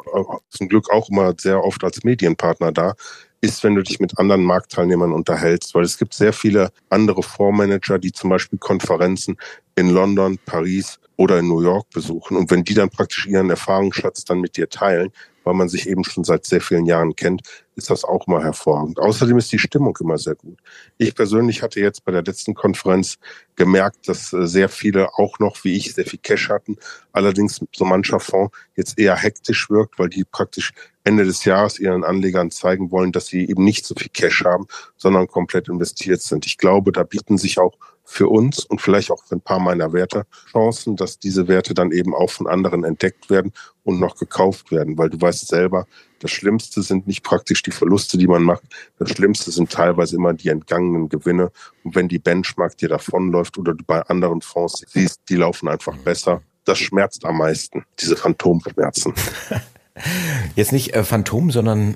zum 0.50 0.68
Glück 0.68 0.90
auch 0.92 1.10
immer 1.10 1.34
sehr 1.38 1.64
oft 1.64 1.84
als 1.84 2.04
Medienpartner 2.04 2.72
da, 2.72 2.96
ist, 3.40 3.64
wenn 3.64 3.76
du 3.76 3.82
dich 3.82 4.00
mit 4.00 4.18
anderen 4.20 4.44
Marktteilnehmern 4.44 5.14
unterhältst, 5.14 5.74
weil 5.74 5.84
es 5.84 5.98
gibt 5.98 6.14
sehr 6.14 6.34
viele 6.34 6.72
andere 6.90 7.24
Fondsmanager, 7.24 7.98
die 7.98 8.12
zum 8.12 8.30
Beispiel 8.30 8.60
Konferenzen 8.60 9.38
in 9.76 9.90
London, 9.90 10.38
Paris 10.46 11.00
oder 11.22 11.38
in 11.38 11.48
New 11.48 11.62
York 11.62 11.88
besuchen. 11.92 12.36
Und 12.36 12.50
wenn 12.50 12.64
die 12.64 12.74
dann 12.74 12.90
praktisch 12.90 13.28
ihren 13.28 13.52
Erfahrungsschatz 13.52 14.26
dann 14.26 14.42
mit 14.42 14.58
dir 14.58 14.70
teilen, 14.70 15.12
weil 15.44 15.54
man 15.54 15.70
sich 15.70 15.88
eben 15.88 16.04
schon 16.04 16.24
seit 16.24 16.46
sehr 16.46 16.62
vielen 16.62 16.86
Jahren 16.86 17.16
kennt, 17.16 17.42
ist 17.76 17.90
das 17.90 18.04
auch 18.04 18.28
mal 18.28 18.44
hervorragend. 18.44 19.00
Außerdem 19.00 19.38
ist 19.38 19.52
die 19.52 19.60
Stimmung 19.60 19.98
immer 20.00 20.18
sehr 20.18 20.36
gut. 20.36 20.60
Ich 20.98 21.16
persönlich 21.16 21.62
hatte 21.62 21.80
jetzt 21.80 22.04
bei 22.04 22.12
der 22.12 22.24
letzten 22.24 22.54
Konferenz 22.54 23.18
gemerkt, 23.56 24.08
dass 24.08 24.34
äh, 24.34 24.46
sehr 24.46 24.70
viele 24.70 25.10
auch 25.18 25.40
noch, 25.40 25.64
wie 25.64 25.76
ich, 25.76 25.94
sehr 25.94 26.06
viel 26.06 26.20
Cash 26.20 26.50
hatten. 26.50 26.78
Allerdings 27.12 27.64
so 27.76 27.86
mancher 27.86 28.20
Fonds 28.20 28.56
jetzt 28.76 29.00
eher 29.00 29.16
hektisch 29.16 29.70
wirkt, 29.70 30.00
weil 30.00 30.10
die 30.10 30.24
praktisch 30.24 30.74
Ende 31.04 31.26
des 31.26 31.46
Jahres 31.46 31.80
ihren 31.80 32.04
Anlegern 32.04 32.52
zeigen 32.52 32.92
wollen, 32.92 33.12
dass 33.12 33.28
sie 33.28 33.48
eben 33.48 33.64
nicht 33.64 33.86
so 33.86 33.96
viel 33.96 34.10
Cash 34.10 34.44
haben, 34.44 34.68
sondern 34.98 35.28
komplett 35.28 35.68
investiert 35.68 36.22
sind. 36.22 36.46
Ich 36.46 36.58
glaube, 36.58 36.92
da 36.92 37.04
bieten 37.04 37.38
sich 37.38 37.58
auch 37.58 37.78
für 38.04 38.28
uns 38.28 38.66
und 38.66 38.82
vielleicht 38.82 39.10
auch 39.10 39.24
für 39.24 39.36
ein 39.36 39.42
paar 39.42 39.60
meiner 39.60 39.94
Werte 39.94 40.26
Chancen, 40.52 40.96
dass 40.96 41.18
diese 41.18 41.48
Werte 41.48 41.74
dann 41.74 41.92
eben 41.92 42.14
auch 42.14 42.30
von 42.30 42.48
anderen 42.48 42.84
entdeckt 42.84 43.30
werden 43.30 43.54
und 43.84 44.00
noch 44.00 44.16
gekauft 44.16 44.72
werden, 44.72 44.98
weil 44.98 45.10
du 45.10 45.20
weißt 45.20 45.48
selber, 45.48 45.88
das 46.20 46.32
Schlimmste 46.32 46.82
sind 46.84 47.08
nicht 47.08 47.24
praktisch 47.24 47.64
die 47.64 47.72
Verluste, 47.72 48.18
die 48.18 48.28
man 48.28 48.44
macht. 48.44 48.64
Das 49.00 49.10
Schlimmste 49.10 49.52
sind 49.52 49.72
teilweise 49.72 50.18
immer 50.18 50.34
die 50.34 50.50
entgangenen 50.50 51.10
Gewinne. 51.10 51.52
Und 51.84 51.96
wenn 51.96 52.08
die 52.08 52.20
Benchmark 52.20 52.78
dir 52.78 52.90
davonläuft 52.90 53.58
oder 53.58 53.74
du 53.74 53.84
bei 53.84 54.02
anderen 54.04 54.42
Fonds 54.42 54.86
siehst, 54.88 55.22
die 55.30 55.36
laufen 55.36 55.68
einfach 55.68 55.98
besser, 55.98 56.44
das 56.64 56.78
schmerzt 56.78 57.26
am 57.26 57.38
meisten, 57.38 57.86
diese 58.00 58.16
Phantomschmerzen. 58.16 59.14
Jetzt 60.56 60.72
nicht 60.72 60.94
äh, 60.94 61.04
Phantom, 61.04 61.52
sondern 61.52 61.96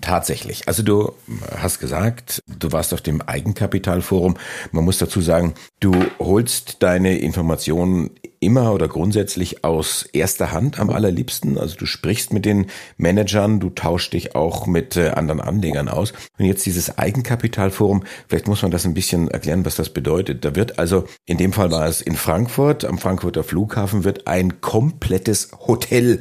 tatsächlich. 0.00 0.68
Also 0.68 0.82
du 0.82 1.12
hast 1.56 1.78
gesagt, 1.80 2.42
du 2.46 2.72
warst 2.72 2.92
auf 2.94 3.00
dem 3.00 3.22
Eigenkapitalforum. 3.22 4.36
Man 4.72 4.84
muss 4.84 4.98
dazu 4.98 5.20
sagen, 5.20 5.54
du 5.80 5.92
holst 6.18 6.82
deine 6.82 7.18
Informationen 7.18 8.10
immer 8.44 8.72
oder 8.72 8.88
grundsätzlich 8.88 9.64
aus 9.64 10.06
erster 10.12 10.52
Hand 10.52 10.78
am 10.78 10.90
allerliebsten. 10.90 11.58
Also 11.58 11.76
du 11.76 11.86
sprichst 11.86 12.32
mit 12.32 12.44
den 12.44 12.66
Managern, 12.98 13.58
du 13.58 13.70
tauschst 13.70 14.12
dich 14.12 14.34
auch 14.34 14.66
mit 14.66 14.96
äh, 14.96 15.10
anderen 15.10 15.40
Anlegern 15.40 15.88
aus. 15.88 16.12
Und 16.38 16.44
jetzt 16.44 16.66
dieses 16.66 16.98
Eigenkapitalforum, 16.98 18.04
vielleicht 18.28 18.46
muss 18.46 18.62
man 18.62 18.70
das 18.70 18.84
ein 18.84 18.94
bisschen 18.94 19.28
erklären, 19.28 19.64
was 19.64 19.76
das 19.76 19.88
bedeutet. 19.88 20.44
Da 20.44 20.54
wird 20.54 20.78
also, 20.78 21.06
in 21.24 21.38
dem 21.38 21.52
Fall 21.52 21.70
war 21.70 21.86
es 21.86 22.02
in 22.02 22.16
Frankfurt, 22.16 22.84
am 22.84 22.98
Frankfurter 22.98 23.44
Flughafen 23.44 24.04
wird 24.04 24.26
ein 24.26 24.60
komplettes 24.60 25.50
Hotel 25.66 26.20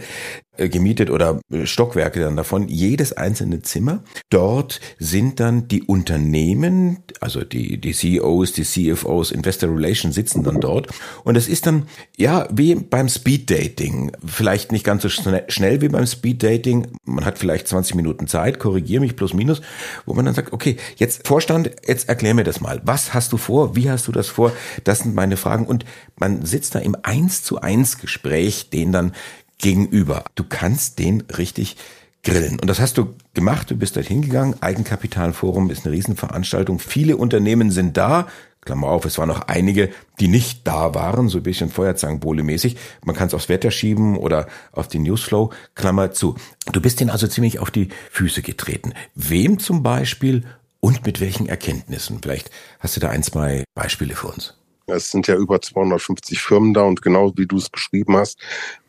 gemietet 0.58 1.10
oder 1.10 1.40
äh, 1.52 1.66
Stockwerke 1.66 2.20
dann 2.20 2.36
davon, 2.36 2.68
jedes 2.68 3.14
einzelne 3.14 3.62
Zimmer. 3.62 4.04
Dort 4.30 4.80
sind 5.00 5.40
dann 5.40 5.68
die 5.68 5.84
Unternehmen, 5.84 7.00
also 7.20 7.44
die, 7.44 7.80
die 7.80 7.94
CEOs, 7.94 8.54
die 8.54 8.64
CFOs, 8.64 9.32
Investor 9.32 9.70
Relations 9.70 10.14
sitzen 10.14 10.44
dann 10.44 10.62
dort. 10.62 10.88
Und 11.24 11.36
es 11.38 11.48
ist 11.48 11.66
dann, 11.66 11.88
ja, 12.18 12.48
wie 12.52 12.76
beim 12.76 13.10
Speed 13.10 13.50
Dating. 13.50 14.12
Vielleicht 14.26 14.72
nicht 14.72 14.86
ganz 14.86 15.02
so 15.02 15.10
schnell 15.10 15.82
wie 15.82 15.90
beim 15.90 16.06
Speed 16.06 16.44
Dating. 16.44 16.88
Man 17.06 17.26
hat 17.26 17.40
vielleicht 17.40 17.68
20 17.68 17.96
Minuten 17.96 18.28
Zeit, 18.28 18.60
korrigiere 18.60 19.02
mich 19.02 19.16
plus 19.16 19.34
minus, 19.34 19.62
wo 20.06 20.14
man 20.14 20.26
dann 20.26 20.36
sagt, 20.36 20.54
okay, 20.54 20.78
jetzt 20.98 21.28
Vorstand, 21.28 21.72
jetzt 21.88 22.10
erklär 22.10 22.36
mir 22.36 22.44
das 22.44 22.62
mal. 22.62 22.82
Was 22.86 23.14
hast 23.14 23.34
du 23.34 23.38
vor? 23.38 23.76
Wie 23.76 23.90
hast 23.90 24.08
du 24.08 24.12
das 24.12 24.28
vor? 24.28 24.52
Das 24.84 25.00
sind 25.00 25.16
meine 25.16 25.38
Fragen. 25.38 25.66
Und 25.66 25.86
man 26.20 26.46
sitzt 26.46 26.76
da 26.76 26.80
im 26.80 26.96
Eins 27.02 27.44
zu 27.44 27.60
eins 27.60 27.98
Gespräch, 27.98 28.70
den 28.70 28.92
dann 28.92 29.14
gegenüber. 29.64 30.26
Du 30.36 30.44
kannst 30.48 31.00
den 31.00 31.22
richtig 31.38 31.78
grillen. 32.22 32.60
Und 32.60 32.68
das 32.68 32.80
hast 32.80 32.98
du 32.98 33.16
gemacht, 33.34 33.72
du 33.72 33.78
bist 33.78 33.96
dort 33.96 34.08
hingegangen. 34.08 34.62
Eigenkapitalforum 34.62 35.72
ist 35.72 35.86
eine 35.86 35.96
Riesenveranstaltung. 35.96 36.80
Viele 36.80 37.18
Unternehmen 37.18 37.72
sind 37.72 37.98
da. 37.98 38.28
Klammer 38.62 38.88
auf, 38.88 39.04
es 39.06 39.18
waren 39.18 39.28
noch 39.28 39.48
einige, 39.48 39.90
die 40.20 40.30
nicht 40.30 40.66
da 40.68 40.94
waren, 40.96 41.28
so 41.28 41.40
ein 41.40 41.44
bisschen 41.44 41.70
Feuerzangenbowle-mäßig. 41.70 42.78
Man 43.04 43.16
kann 43.16 43.28
es 43.28 43.34
aufs 43.34 43.50
Wetter 43.50 43.72
schieben 43.72 44.16
oder 44.16 44.48
auf 44.72 44.88
den 44.88 45.04
Newsflow, 45.04 45.52
Klammer 45.76 46.12
zu. 46.12 46.36
Du 46.72 46.80
bist 46.80 47.02
denen 47.02 47.10
also 47.10 47.28
ziemlich 47.28 47.60
auf 47.60 47.72
die 47.72 47.90
Füße 48.12 48.42
getreten. 48.42 48.94
Wem 49.16 49.60
zum 49.60 49.84
Beispiel 49.84 50.44
und 50.80 51.06
mit 51.06 51.20
welchen 51.20 51.48
Erkenntnissen? 51.48 52.20
Vielleicht 52.22 52.52
hast 52.80 52.96
du 52.96 53.02
da 53.02 53.10
ein, 53.10 53.24
zwei 53.24 53.66
Beispiele 53.76 54.16
für 54.16 54.28
uns. 54.28 54.56
Es 54.86 55.12
sind 55.12 55.28
ja 55.28 55.36
über 55.36 55.62
250 55.62 56.42
Firmen 56.42 56.74
da 56.74 56.82
und 56.84 57.02
genau 57.02 57.32
wie 57.38 57.48
du 57.48 57.58
es 57.58 57.70
beschrieben 57.70 58.18
hast, 58.18 58.40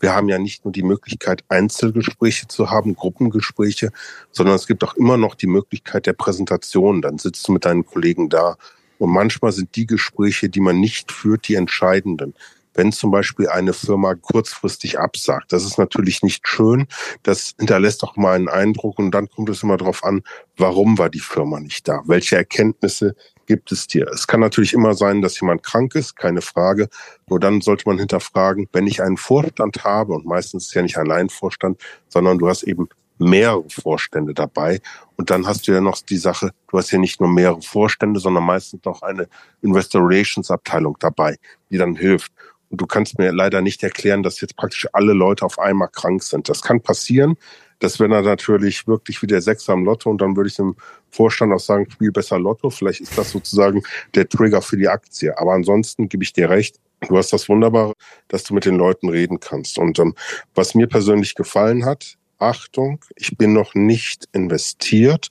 wir 0.01 0.13
haben 0.13 0.29
ja 0.29 0.39
nicht 0.39 0.65
nur 0.65 0.73
die 0.73 0.83
Möglichkeit, 0.83 1.45
Einzelgespräche 1.49 2.49
zu 2.49 2.71
haben, 2.71 2.97
Gruppengespräche, 2.97 3.91
sondern 4.33 4.57
es 4.57 4.67
gibt 4.67 4.83
auch 4.83 4.95
immer 4.95 5.17
noch 5.17 5.37
die 5.37 5.47
Möglichkeit 5.47 6.07
der 6.07 6.15
Präsentation. 6.15 7.01
Dann 7.01 7.19
sitzt 7.19 7.47
du 7.47 7.53
mit 7.53 7.65
deinen 7.65 7.87
Kollegen 7.87 8.29
da 8.29 8.57
und 8.99 9.11
manchmal 9.11 9.53
sind 9.53 9.77
die 9.77 9.87
Gespräche, 9.87 10.49
die 10.49 10.61
man 10.61 10.81
nicht 10.81 11.13
führt, 11.13 11.47
die 11.47 11.55
entscheidenden 11.55 12.35
wenn 12.75 12.93
zum 12.93 13.11
Beispiel 13.11 13.49
eine 13.49 13.73
Firma 13.73 14.15
kurzfristig 14.15 14.99
absagt. 14.99 15.53
Das 15.53 15.65
ist 15.65 15.79
natürlich 15.79 16.23
nicht 16.23 16.47
schön. 16.47 16.87
Das 17.23 17.55
hinterlässt 17.59 18.03
auch 18.03 18.17
mal 18.17 18.35
einen 18.35 18.49
Eindruck 18.49 18.99
und 18.99 19.13
dann 19.13 19.29
kommt 19.29 19.49
es 19.49 19.63
immer 19.63 19.77
darauf 19.77 20.05
an, 20.05 20.23
warum 20.57 20.99
war 20.99 21.09
die 21.09 21.21
Firma 21.21 21.61
nicht 21.61 21.89
da? 21.89 22.03
Welche 22.07 22.37
Erkenntnisse 22.37 23.15
gibt 23.47 23.73
es 23.73 23.87
dir. 23.87 24.07
Es 24.09 24.27
kann 24.27 24.41
natürlich 24.41 24.73
immer 24.73 24.95
sein, 24.95 25.23
dass 25.23 25.41
jemand 25.41 25.63
krank 25.63 25.95
ist, 25.95 26.17
keine 26.17 26.43
Frage. 26.43 26.89
Nur 27.29 27.41
dann 27.41 27.61
sollte 27.61 27.85
man 27.87 27.99
hinterfragen, 27.99 28.69
wenn 28.73 28.87
ich 28.87 29.03
einen 29.03 29.17
Vorstand 29.17 29.85
habe, 29.85 30.13
und 30.13 30.27
meistens 30.27 30.67
ist 30.67 30.75
ja 30.75 30.83
nicht 30.83 30.97
allein 30.97 31.29
Vorstand, 31.29 31.81
sondern 32.09 32.39
du 32.39 32.49
hast 32.49 32.63
eben 32.65 32.89
mehrere 33.19 33.65
Vorstände 33.69 34.35
dabei. 34.35 34.81
Und 35.17 35.31
dann 35.31 35.47
hast 35.47 35.67
du 35.67 35.73
ja 35.73 35.81
noch 35.81 36.01
die 36.03 36.17
Sache, 36.17 36.51
du 36.69 36.79
hast 36.79 36.91
ja 36.91 36.99
nicht 36.99 37.21
nur 37.21 37.29
mehrere 37.29 37.63
Vorstände, 37.63 38.21
sondern 38.21 38.45
meistens 38.45 38.85
noch 38.85 39.03
eine 39.03 39.29
Investor 39.63 40.07
Relations 40.07 40.51
Abteilung 40.51 40.97
dabei, 41.01 41.37
die 41.71 41.79
dann 41.79 41.97
hilft. 41.97 42.33
Und 42.71 42.81
du 42.81 42.87
kannst 42.87 43.19
mir 43.19 43.33
leider 43.33 43.61
nicht 43.61 43.83
erklären, 43.83 44.23
dass 44.23 44.41
jetzt 44.41 44.57
praktisch 44.57 44.89
alle 44.93 45.13
Leute 45.13 45.45
auf 45.45 45.59
einmal 45.59 45.89
krank 45.89 46.23
sind. 46.23 46.49
Das 46.49 46.63
kann 46.63 46.81
passieren. 46.81 47.37
Das 47.79 48.01
wäre 48.01 48.09
natürlich 48.09 48.87
wirklich 48.87 49.23
wie 49.23 49.27
der 49.27 49.43
Sechser 49.43 49.75
am 49.75 49.85
Lotto 49.85 50.11
und 50.11 50.21
dann 50.21 50.37
würde 50.37 50.49
ich 50.49 50.57
dem 50.57 50.77
Vorstand 51.15 51.53
auch 51.53 51.61
sagen, 51.61 51.89
spiel 51.91 52.11
besser 52.11 52.39
Lotto. 52.39 52.71
Vielleicht 52.71 53.01
ist 53.01 53.17
das 53.17 53.31
sozusagen 53.31 53.83
der 54.15 54.29
Trigger 54.29 54.61
für 54.61 54.77
die 54.77 54.89
Aktie. 54.89 55.37
Aber 55.39 55.53
ansonsten 55.53 56.09
gebe 56.09 56.25
ich 56.25 56.33
dir 56.33 56.51
recht. 56.51 56.81
Du 57.09 57.17
hast 57.17 57.33
das 57.33 57.49
Wunderbare, 57.49 57.93
dass 58.29 58.45
du 58.45 58.55
mit 58.55 58.65
den 58.65 58.77
Leuten 58.77 59.09
reden 59.09 59.39
kannst. 59.39 59.79
Und 59.79 59.99
ähm, 59.99 60.15
was 60.55 60.75
mir 60.75 60.89
persönlich 60.89 61.35
gefallen 61.35 61.85
hat, 61.85 62.17
Achtung, 62.39 63.05
ich 63.15 63.37
bin 63.39 63.53
noch 63.53 63.75
nicht 63.75 64.25
investiert. 64.33 65.31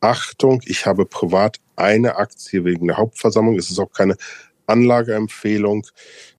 Achtung, 0.00 0.60
ich 0.66 0.84
habe 0.84 1.06
privat 1.06 1.58
eine 1.76 2.16
Aktie 2.16 2.64
wegen 2.64 2.88
der 2.88 2.98
Hauptversammlung. 2.98 3.56
Es 3.56 3.70
ist 3.70 3.78
auch 3.78 3.92
keine 3.92 4.16
Anlageempfehlung 4.66 5.86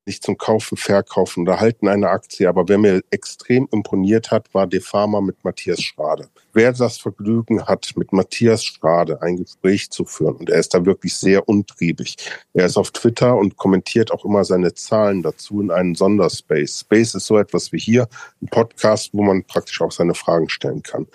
nicht 0.05 0.23
zum 0.23 0.37
Kaufen, 0.37 0.77
Verkaufen 0.77 1.41
oder 1.41 1.59
Halten 1.59 1.87
einer 1.87 2.09
Aktie. 2.09 2.47
Aber 2.47 2.67
wer 2.67 2.77
mir 2.77 3.01
extrem 3.09 3.67
imponiert 3.71 4.31
hat, 4.31 4.53
war 4.53 4.67
Defama 4.67 5.21
mit 5.21 5.43
Matthias 5.43 5.81
Schrade. 5.81 6.29
Wer 6.53 6.73
das 6.73 6.97
Vergnügen 6.97 7.65
hat, 7.65 7.91
mit 7.95 8.13
Matthias 8.13 8.63
Schrade 8.63 9.21
ein 9.21 9.37
Gespräch 9.37 9.89
zu 9.89 10.05
führen, 10.05 10.35
und 10.35 10.49
er 10.49 10.59
ist 10.59 10.73
da 10.73 10.85
wirklich 10.85 11.15
sehr 11.15 11.47
untriebig. 11.47 12.15
Er 12.53 12.65
ist 12.65 12.77
auf 12.77 12.91
Twitter 12.91 13.35
und 13.35 13.57
kommentiert 13.57 14.11
auch 14.11 14.25
immer 14.25 14.43
seine 14.43 14.73
Zahlen 14.73 15.23
dazu 15.23 15.61
in 15.61 15.71
einem 15.71 15.95
Sonderspace. 15.95 16.81
Space 16.81 17.15
ist 17.15 17.25
so 17.25 17.37
etwas 17.37 17.71
wie 17.71 17.79
hier, 17.79 18.07
ein 18.41 18.47
Podcast, 18.47 19.09
wo 19.13 19.23
man 19.23 19.43
praktisch 19.43 19.81
auch 19.81 19.91
seine 19.91 20.13
Fragen 20.13 20.49
stellen 20.49 20.83
kann. 20.83 21.07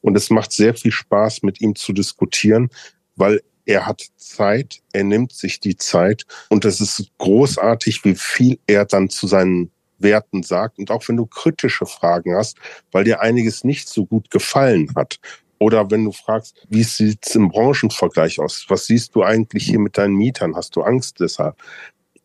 Und 0.00 0.16
es 0.16 0.30
macht 0.30 0.52
sehr 0.52 0.74
viel 0.74 0.92
Spaß, 0.92 1.42
mit 1.42 1.60
ihm 1.60 1.74
zu 1.74 1.92
diskutieren, 1.92 2.70
weil 3.16 3.42
er 3.66 3.86
hat 3.86 4.06
Zeit, 4.16 4.80
er 4.92 5.04
nimmt 5.04 5.32
sich 5.32 5.60
die 5.60 5.76
Zeit 5.76 6.24
und 6.48 6.64
es 6.64 6.80
ist 6.80 7.10
großartig, 7.18 8.04
wie 8.04 8.14
viel 8.14 8.58
er 8.66 8.84
dann 8.84 9.10
zu 9.10 9.26
seinen 9.26 9.70
Werten 9.98 10.42
sagt 10.42 10.78
und 10.78 10.90
auch 10.90 11.06
wenn 11.08 11.16
du 11.16 11.26
kritische 11.26 11.86
Fragen 11.86 12.36
hast, 12.36 12.56
weil 12.92 13.04
dir 13.04 13.20
einiges 13.20 13.64
nicht 13.64 13.88
so 13.88 14.06
gut 14.06 14.30
gefallen 14.30 14.92
hat. 14.94 15.18
Oder 15.58 15.90
wenn 15.90 16.04
du 16.04 16.12
fragst, 16.12 16.66
wie 16.68 16.82
sieht's 16.82 17.34
im 17.34 17.48
Branchenvergleich 17.48 18.38
aus? 18.40 18.66
Was 18.68 18.86
siehst 18.86 19.14
du 19.14 19.22
eigentlich 19.22 19.64
hier 19.64 19.78
mit 19.78 19.96
deinen 19.96 20.14
Mietern? 20.14 20.54
Hast 20.54 20.76
du 20.76 20.82
Angst 20.82 21.18
deshalb? 21.18 21.56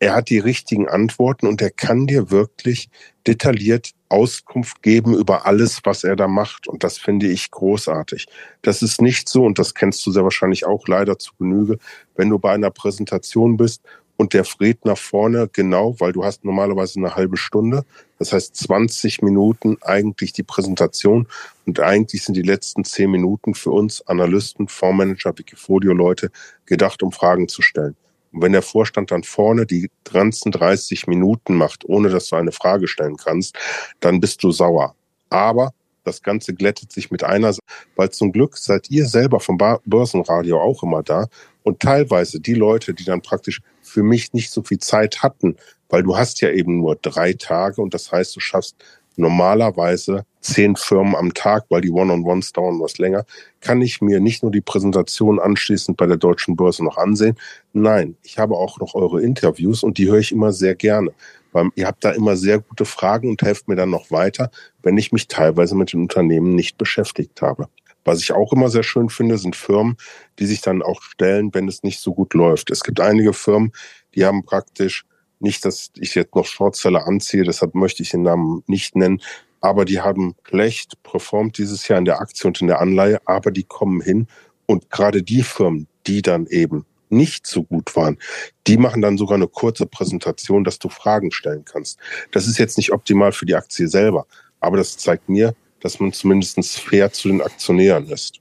Er 0.01 0.15
hat 0.15 0.31
die 0.31 0.39
richtigen 0.39 0.89
Antworten 0.89 1.45
und 1.45 1.61
er 1.61 1.69
kann 1.69 2.07
dir 2.07 2.31
wirklich 2.31 2.89
detailliert 3.27 3.91
Auskunft 4.09 4.81
geben 4.81 5.13
über 5.13 5.45
alles, 5.45 5.81
was 5.83 6.03
er 6.03 6.15
da 6.15 6.27
macht. 6.27 6.67
Und 6.67 6.83
das 6.83 6.97
finde 6.97 7.27
ich 7.27 7.51
großartig. 7.51 8.25
Das 8.63 8.81
ist 8.81 8.99
nicht 8.99 9.29
so, 9.29 9.45
und 9.45 9.59
das 9.59 9.75
kennst 9.75 10.03
du 10.03 10.11
sehr 10.11 10.23
wahrscheinlich 10.23 10.65
auch 10.65 10.87
leider 10.87 11.19
zu 11.19 11.33
Genüge, 11.37 11.77
wenn 12.15 12.29
du 12.29 12.39
bei 12.39 12.51
einer 12.51 12.71
Präsentation 12.71 13.57
bist 13.57 13.83
und 14.17 14.33
der 14.33 14.43
Redner 14.59 14.95
vorne 14.95 15.47
genau, 15.53 15.95
weil 15.99 16.13
du 16.13 16.25
hast 16.25 16.43
normalerweise 16.43 16.97
eine 16.97 17.15
halbe 17.15 17.37
Stunde, 17.37 17.85
das 18.17 18.33
heißt 18.33 18.55
20 18.55 19.21
Minuten 19.21 19.77
eigentlich 19.81 20.33
die 20.33 20.41
Präsentation 20.41 21.27
und 21.67 21.79
eigentlich 21.79 22.23
sind 22.23 22.33
die 22.33 22.41
letzten 22.41 22.83
10 22.85 23.11
Minuten 23.11 23.53
für 23.53 23.69
uns 23.69 24.01
Analysten, 24.07 24.67
Fondsmanager, 24.67 25.37
Wikifolio-Leute 25.37 26.31
gedacht, 26.65 27.03
um 27.03 27.11
Fragen 27.11 27.47
zu 27.47 27.61
stellen. 27.61 27.95
Und 28.31 28.41
wenn 28.41 28.53
der 28.53 28.61
Vorstand 28.61 29.11
dann 29.11 29.23
vorne 29.23 29.65
die 29.65 29.89
ganzen 30.11 30.51
30 30.51 31.07
Minuten 31.07 31.55
macht, 31.55 31.85
ohne 31.85 32.09
dass 32.09 32.29
du 32.29 32.35
eine 32.35 32.51
Frage 32.51 32.87
stellen 32.87 33.17
kannst, 33.17 33.55
dann 33.99 34.19
bist 34.19 34.43
du 34.43 34.51
sauer. 34.51 34.95
Aber 35.29 35.73
das 36.03 36.23
Ganze 36.23 36.53
glättet 36.53 36.91
sich 36.91 37.11
mit 37.11 37.23
einer, 37.23 37.55
weil 37.95 38.09
zum 38.09 38.31
Glück 38.31 38.57
seid 38.57 38.89
ihr 38.89 39.05
selber 39.05 39.39
vom 39.39 39.57
Börsenradio 39.85 40.59
auch 40.59 40.83
immer 40.83 41.03
da. 41.03 41.27
Und 41.63 41.79
teilweise 41.79 42.39
die 42.39 42.55
Leute, 42.55 42.93
die 42.93 43.03
dann 43.03 43.21
praktisch 43.21 43.61
für 43.81 44.01
mich 44.01 44.33
nicht 44.33 44.49
so 44.51 44.63
viel 44.63 44.79
Zeit 44.79 45.21
hatten, 45.21 45.57
weil 45.89 46.03
du 46.03 46.17
hast 46.17 46.41
ja 46.41 46.49
eben 46.49 46.79
nur 46.79 46.95
drei 46.95 47.33
Tage 47.33 47.81
und 47.81 47.93
das 47.93 48.11
heißt, 48.11 48.35
du 48.35 48.39
schaffst 48.39 48.75
normalerweise 49.15 50.25
zehn 50.41 50.75
Firmen 50.75 51.15
am 51.15 51.33
Tag, 51.33 51.65
weil 51.69 51.81
die 51.81 51.91
One-on-Ones 51.91 52.53
dauern 52.53 52.79
was 52.79 52.97
länger, 52.97 53.25
kann 53.59 53.81
ich 53.81 54.01
mir 54.01 54.19
nicht 54.19 54.41
nur 54.41 54.51
die 54.51 54.61
Präsentation 54.61 55.39
anschließend 55.39 55.97
bei 55.97 56.07
der 56.07 56.17
deutschen 56.17 56.55
Börse 56.55 56.83
noch 56.83 56.97
ansehen. 56.97 57.37
Nein, 57.73 58.15
ich 58.23 58.39
habe 58.39 58.55
auch 58.55 58.79
noch 58.79 58.95
eure 58.95 59.21
Interviews 59.21 59.83
und 59.83 59.97
die 59.97 60.09
höre 60.09 60.19
ich 60.19 60.31
immer 60.31 60.51
sehr 60.51 60.75
gerne. 60.75 61.11
Weil 61.51 61.69
ihr 61.75 61.85
habt 61.85 62.03
da 62.03 62.11
immer 62.11 62.37
sehr 62.37 62.59
gute 62.59 62.85
Fragen 62.85 63.29
und 63.29 63.41
helft 63.41 63.67
mir 63.67 63.75
dann 63.75 63.89
noch 63.89 64.09
weiter, 64.09 64.49
wenn 64.83 64.97
ich 64.97 65.11
mich 65.11 65.27
teilweise 65.27 65.75
mit 65.75 65.93
den 65.93 66.01
Unternehmen 66.01 66.55
nicht 66.55 66.77
beschäftigt 66.77 67.41
habe. 67.41 67.67
Was 68.03 68.21
ich 68.21 68.31
auch 68.31 68.51
immer 68.51 68.69
sehr 68.69 68.83
schön 68.83 69.09
finde, 69.09 69.37
sind 69.37 69.55
Firmen, 69.55 69.97
die 70.39 70.45
sich 70.45 70.61
dann 70.61 70.81
auch 70.81 71.01
stellen, 71.01 71.53
wenn 71.53 71.67
es 71.67 71.83
nicht 71.83 71.99
so 71.99 72.13
gut 72.13 72.33
läuft. 72.33 72.71
Es 72.71 72.83
gibt 72.83 72.99
einige 72.99 73.33
Firmen, 73.33 73.73
die 74.15 74.25
haben 74.25 74.43
praktisch 74.43 75.05
nicht, 75.41 75.65
dass 75.65 75.91
ich 75.95 76.15
jetzt 76.15 76.35
noch 76.35 76.45
Shortseller 76.45 77.07
anziehe, 77.07 77.43
deshalb 77.43 77.75
möchte 77.75 78.03
ich 78.03 78.09
den 78.09 78.23
Namen 78.23 78.63
nicht 78.67 78.95
nennen, 78.95 79.21
aber 79.59 79.85
die 79.85 80.01
haben 80.01 80.35
schlecht 80.43 81.01
performt 81.03 81.57
dieses 81.57 81.87
Jahr 81.87 81.99
in 81.99 82.05
der 82.05 82.19
Aktie 82.19 82.47
und 82.47 82.61
in 82.61 82.67
der 82.67 82.79
Anleihe, 82.79 83.19
aber 83.25 83.51
die 83.51 83.63
kommen 83.63 84.01
hin 84.01 84.27
und 84.65 84.89
gerade 84.89 85.23
die 85.23 85.43
Firmen, 85.43 85.87
die 86.07 86.21
dann 86.21 86.47
eben 86.47 86.85
nicht 87.09 87.45
so 87.45 87.63
gut 87.63 87.95
waren, 87.95 88.17
die 88.67 88.77
machen 88.77 89.01
dann 89.01 89.17
sogar 89.17 89.35
eine 89.35 89.47
kurze 89.47 89.85
Präsentation, 89.85 90.63
dass 90.63 90.79
du 90.79 90.89
Fragen 90.89 91.31
stellen 91.31 91.65
kannst. 91.65 91.99
Das 92.31 92.47
ist 92.47 92.57
jetzt 92.57 92.77
nicht 92.77 92.91
optimal 92.91 93.33
für 93.33 93.45
die 93.45 93.55
Aktie 93.55 93.87
selber, 93.87 94.25
aber 94.59 94.77
das 94.77 94.97
zeigt 94.97 95.27
mir, 95.27 95.53
dass 95.81 95.99
man 95.99 96.13
zumindest 96.13 96.79
fair 96.79 97.11
zu 97.11 97.27
den 97.27 97.41
Aktionären 97.41 98.07
ist. 98.07 98.39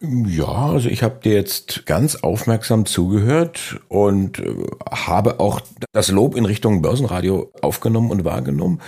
Ja, 0.00 0.46
also 0.46 0.88
ich 0.88 1.02
habe 1.02 1.20
dir 1.24 1.34
jetzt 1.34 1.84
ganz 1.84 2.16
aufmerksam 2.16 2.86
zugehört 2.86 3.80
und 3.88 4.38
äh, 4.38 4.54
habe 4.90 5.40
auch 5.40 5.60
das 5.92 6.08
Lob 6.08 6.36
in 6.36 6.44
Richtung 6.44 6.82
Börsenradio 6.82 7.50
aufgenommen 7.62 8.12
und 8.12 8.24
wahrgenommen. 8.24 8.80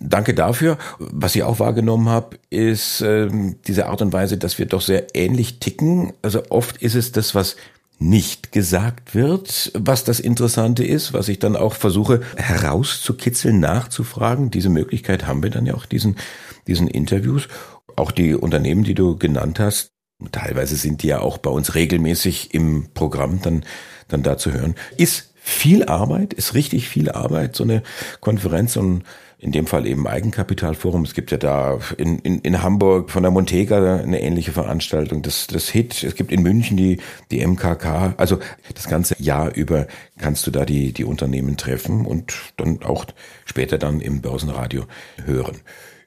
Danke 0.00 0.32
dafür. 0.32 0.78
Was 0.98 1.34
ich 1.34 1.42
auch 1.42 1.58
wahrgenommen 1.58 2.08
habe, 2.08 2.38
ist 2.50 3.00
äh, 3.00 3.28
diese 3.66 3.86
Art 3.86 4.00
und 4.00 4.12
Weise, 4.12 4.38
dass 4.38 4.58
wir 4.58 4.66
doch 4.66 4.80
sehr 4.80 5.14
ähnlich 5.14 5.58
ticken. 5.58 6.12
Also 6.22 6.42
oft 6.50 6.80
ist 6.80 6.94
es 6.94 7.10
das, 7.10 7.34
was 7.34 7.56
nicht 7.98 8.52
gesagt 8.52 9.14
wird, 9.14 9.72
was 9.74 10.04
das 10.04 10.20
Interessante 10.20 10.84
ist, 10.84 11.14
was 11.14 11.28
ich 11.28 11.38
dann 11.40 11.56
auch 11.56 11.74
versuche 11.74 12.20
herauszukitzeln, 12.36 13.58
nachzufragen. 13.58 14.50
Diese 14.50 14.68
Möglichkeit 14.68 15.26
haben 15.26 15.42
wir 15.42 15.50
dann 15.50 15.66
ja 15.66 15.74
auch 15.74 15.86
diesen, 15.86 16.16
diesen 16.68 16.86
Interviews. 16.86 17.48
Auch 17.96 18.12
die 18.12 18.34
Unternehmen, 18.34 18.84
die 18.84 18.94
du 18.94 19.16
genannt 19.16 19.58
hast, 19.58 19.95
teilweise 20.32 20.76
sind 20.76 21.02
die 21.02 21.08
ja 21.08 21.20
auch 21.20 21.38
bei 21.38 21.50
uns 21.50 21.74
regelmäßig 21.74 22.54
im 22.54 22.88
Programm 22.94 23.40
dann, 23.42 23.64
dann 24.08 24.22
da 24.22 24.38
zu 24.38 24.52
hören. 24.52 24.74
Ist 24.96 25.32
viel 25.34 25.84
Arbeit, 25.84 26.32
ist 26.32 26.54
richtig 26.54 26.88
viel 26.88 27.10
Arbeit, 27.10 27.54
so 27.54 27.64
eine 27.64 27.82
Konferenz 28.20 28.76
und 28.76 29.04
in 29.38 29.52
dem 29.52 29.66
Fall 29.66 29.86
eben 29.86 30.06
Eigenkapitalforum. 30.06 31.02
Es 31.02 31.12
gibt 31.12 31.30
ja 31.30 31.36
da 31.36 31.78
in, 31.98 32.18
in, 32.20 32.40
in 32.40 32.62
Hamburg 32.62 33.10
von 33.10 33.22
der 33.22 33.30
Montega 33.30 33.98
eine 33.98 34.22
ähnliche 34.22 34.52
Veranstaltung, 34.52 35.22
das, 35.22 35.46
das 35.46 35.68
HIT. 35.68 36.02
Es 36.02 36.14
gibt 36.14 36.32
in 36.32 36.42
München 36.42 36.76
die, 36.76 36.98
die 37.30 37.46
MKK. 37.46 38.14
Also 38.16 38.38
das 38.74 38.88
ganze 38.88 39.14
Jahr 39.22 39.54
über 39.54 39.86
kannst 40.18 40.46
du 40.46 40.50
da 40.50 40.64
die, 40.64 40.92
die 40.92 41.04
Unternehmen 41.04 41.58
treffen 41.58 42.06
und 42.06 42.34
dann 42.56 42.82
auch 42.82 43.04
später 43.44 43.76
dann 43.76 44.00
im 44.00 44.22
Börsenradio 44.22 44.84
hören. 45.24 45.58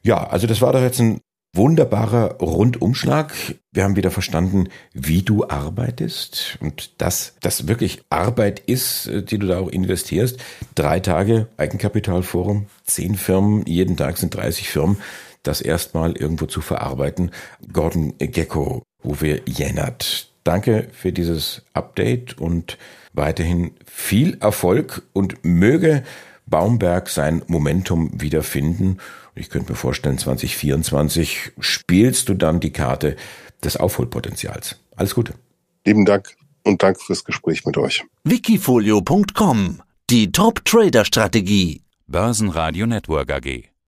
Ja, 0.01 0.27
also 0.27 0.47
das 0.47 0.61
war 0.61 0.73
doch 0.73 0.81
jetzt 0.81 0.99
ein 0.99 1.21
wunderbarer 1.53 2.35
Rundumschlag. 2.39 3.33
Wir 3.71 3.83
haben 3.83 3.95
wieder 3.95 4.11
verstanden, 4.11 4.69
wie 4.93 5.23
du 5.23 5.47
arbeitest 5.47 6.57
und 6.61 7.01
dass 7.01 7.35
das 7.41 7.67
wirklich 7.67 8.01
Arbeit 8.09 8.59
ist, 8.59 9.07
äh, 9.07 9.23
die 9.23 9.39
du 9.39 9.47
da 9.47 9.59
auch 9.59 9.69
investierst. 9.69 10.39
Drei 10.75 10.99
Tage 10.99 11.47
Eigenkapitalforum, 11.57 12.67
zehn 12.83 13.15
Firmen, 13.15 13.65
jeden 13.65 13.97
Tag 13.97 14.17
sind 14.17 14.35
30 14.35 14.69
Firmen. 14.69 14.97
Das 15.43 15.61
erstmal 15.61 16.17
irgendwo 16.17 16.45
zu 16.45 16.61
verarbeiten. 16.61 17.31
Gordon 17.71 18.13
Gecko, 18.17 18.83
Uwe 19.03 19.41
Jennert. 19.45 20.31
Danke 20.43 20.87
für 20.91 21.11
dieses 21.11 21.63
Update 21.73 22.37
und 22.37 22.77
weiterhin 23.13 23.71
viel 23.85 24.37
Erfolg 24.41 25.03
und 25.13 25.43
möge 25.43 26.03
Baumberg 26.45 27.09
sein 27.09 27.43
Momentum 27.47 28.09
wiederfinden 28.19 28.97
ich 29.39 29.49
könnte 29.49 29.71
mir 29.71 29.77
vorstellen, 29.77 30.17
2024 30.17 31.51
spielst 31.59 32.29
du 32.29 32.33
dann 32.33 32.59
die 32.59 32.71
Karte 32.71 33.15
des 33.63 33.77
Aufholpotenzials. 33.77 34.77
Alles 34.95 35.15
Gute. 35.15 35.33
Lieben 35.85 36.05
Dank 36.05 36.35
und 36.63 36.83
Dank 36.83 37.01
fürs 37.01 37.23
Gespräch 37.23 37.65
mit 37.65 37.77
euch. 37.77 38.03
Wikifolio.com 38.23 39.81
Die 40.09 40.31
Top-Trader-Strategie. 40.31 41.81
Börsenradio 42.07 42.85
Network 42.85 43.31
AG. 43.31 43.69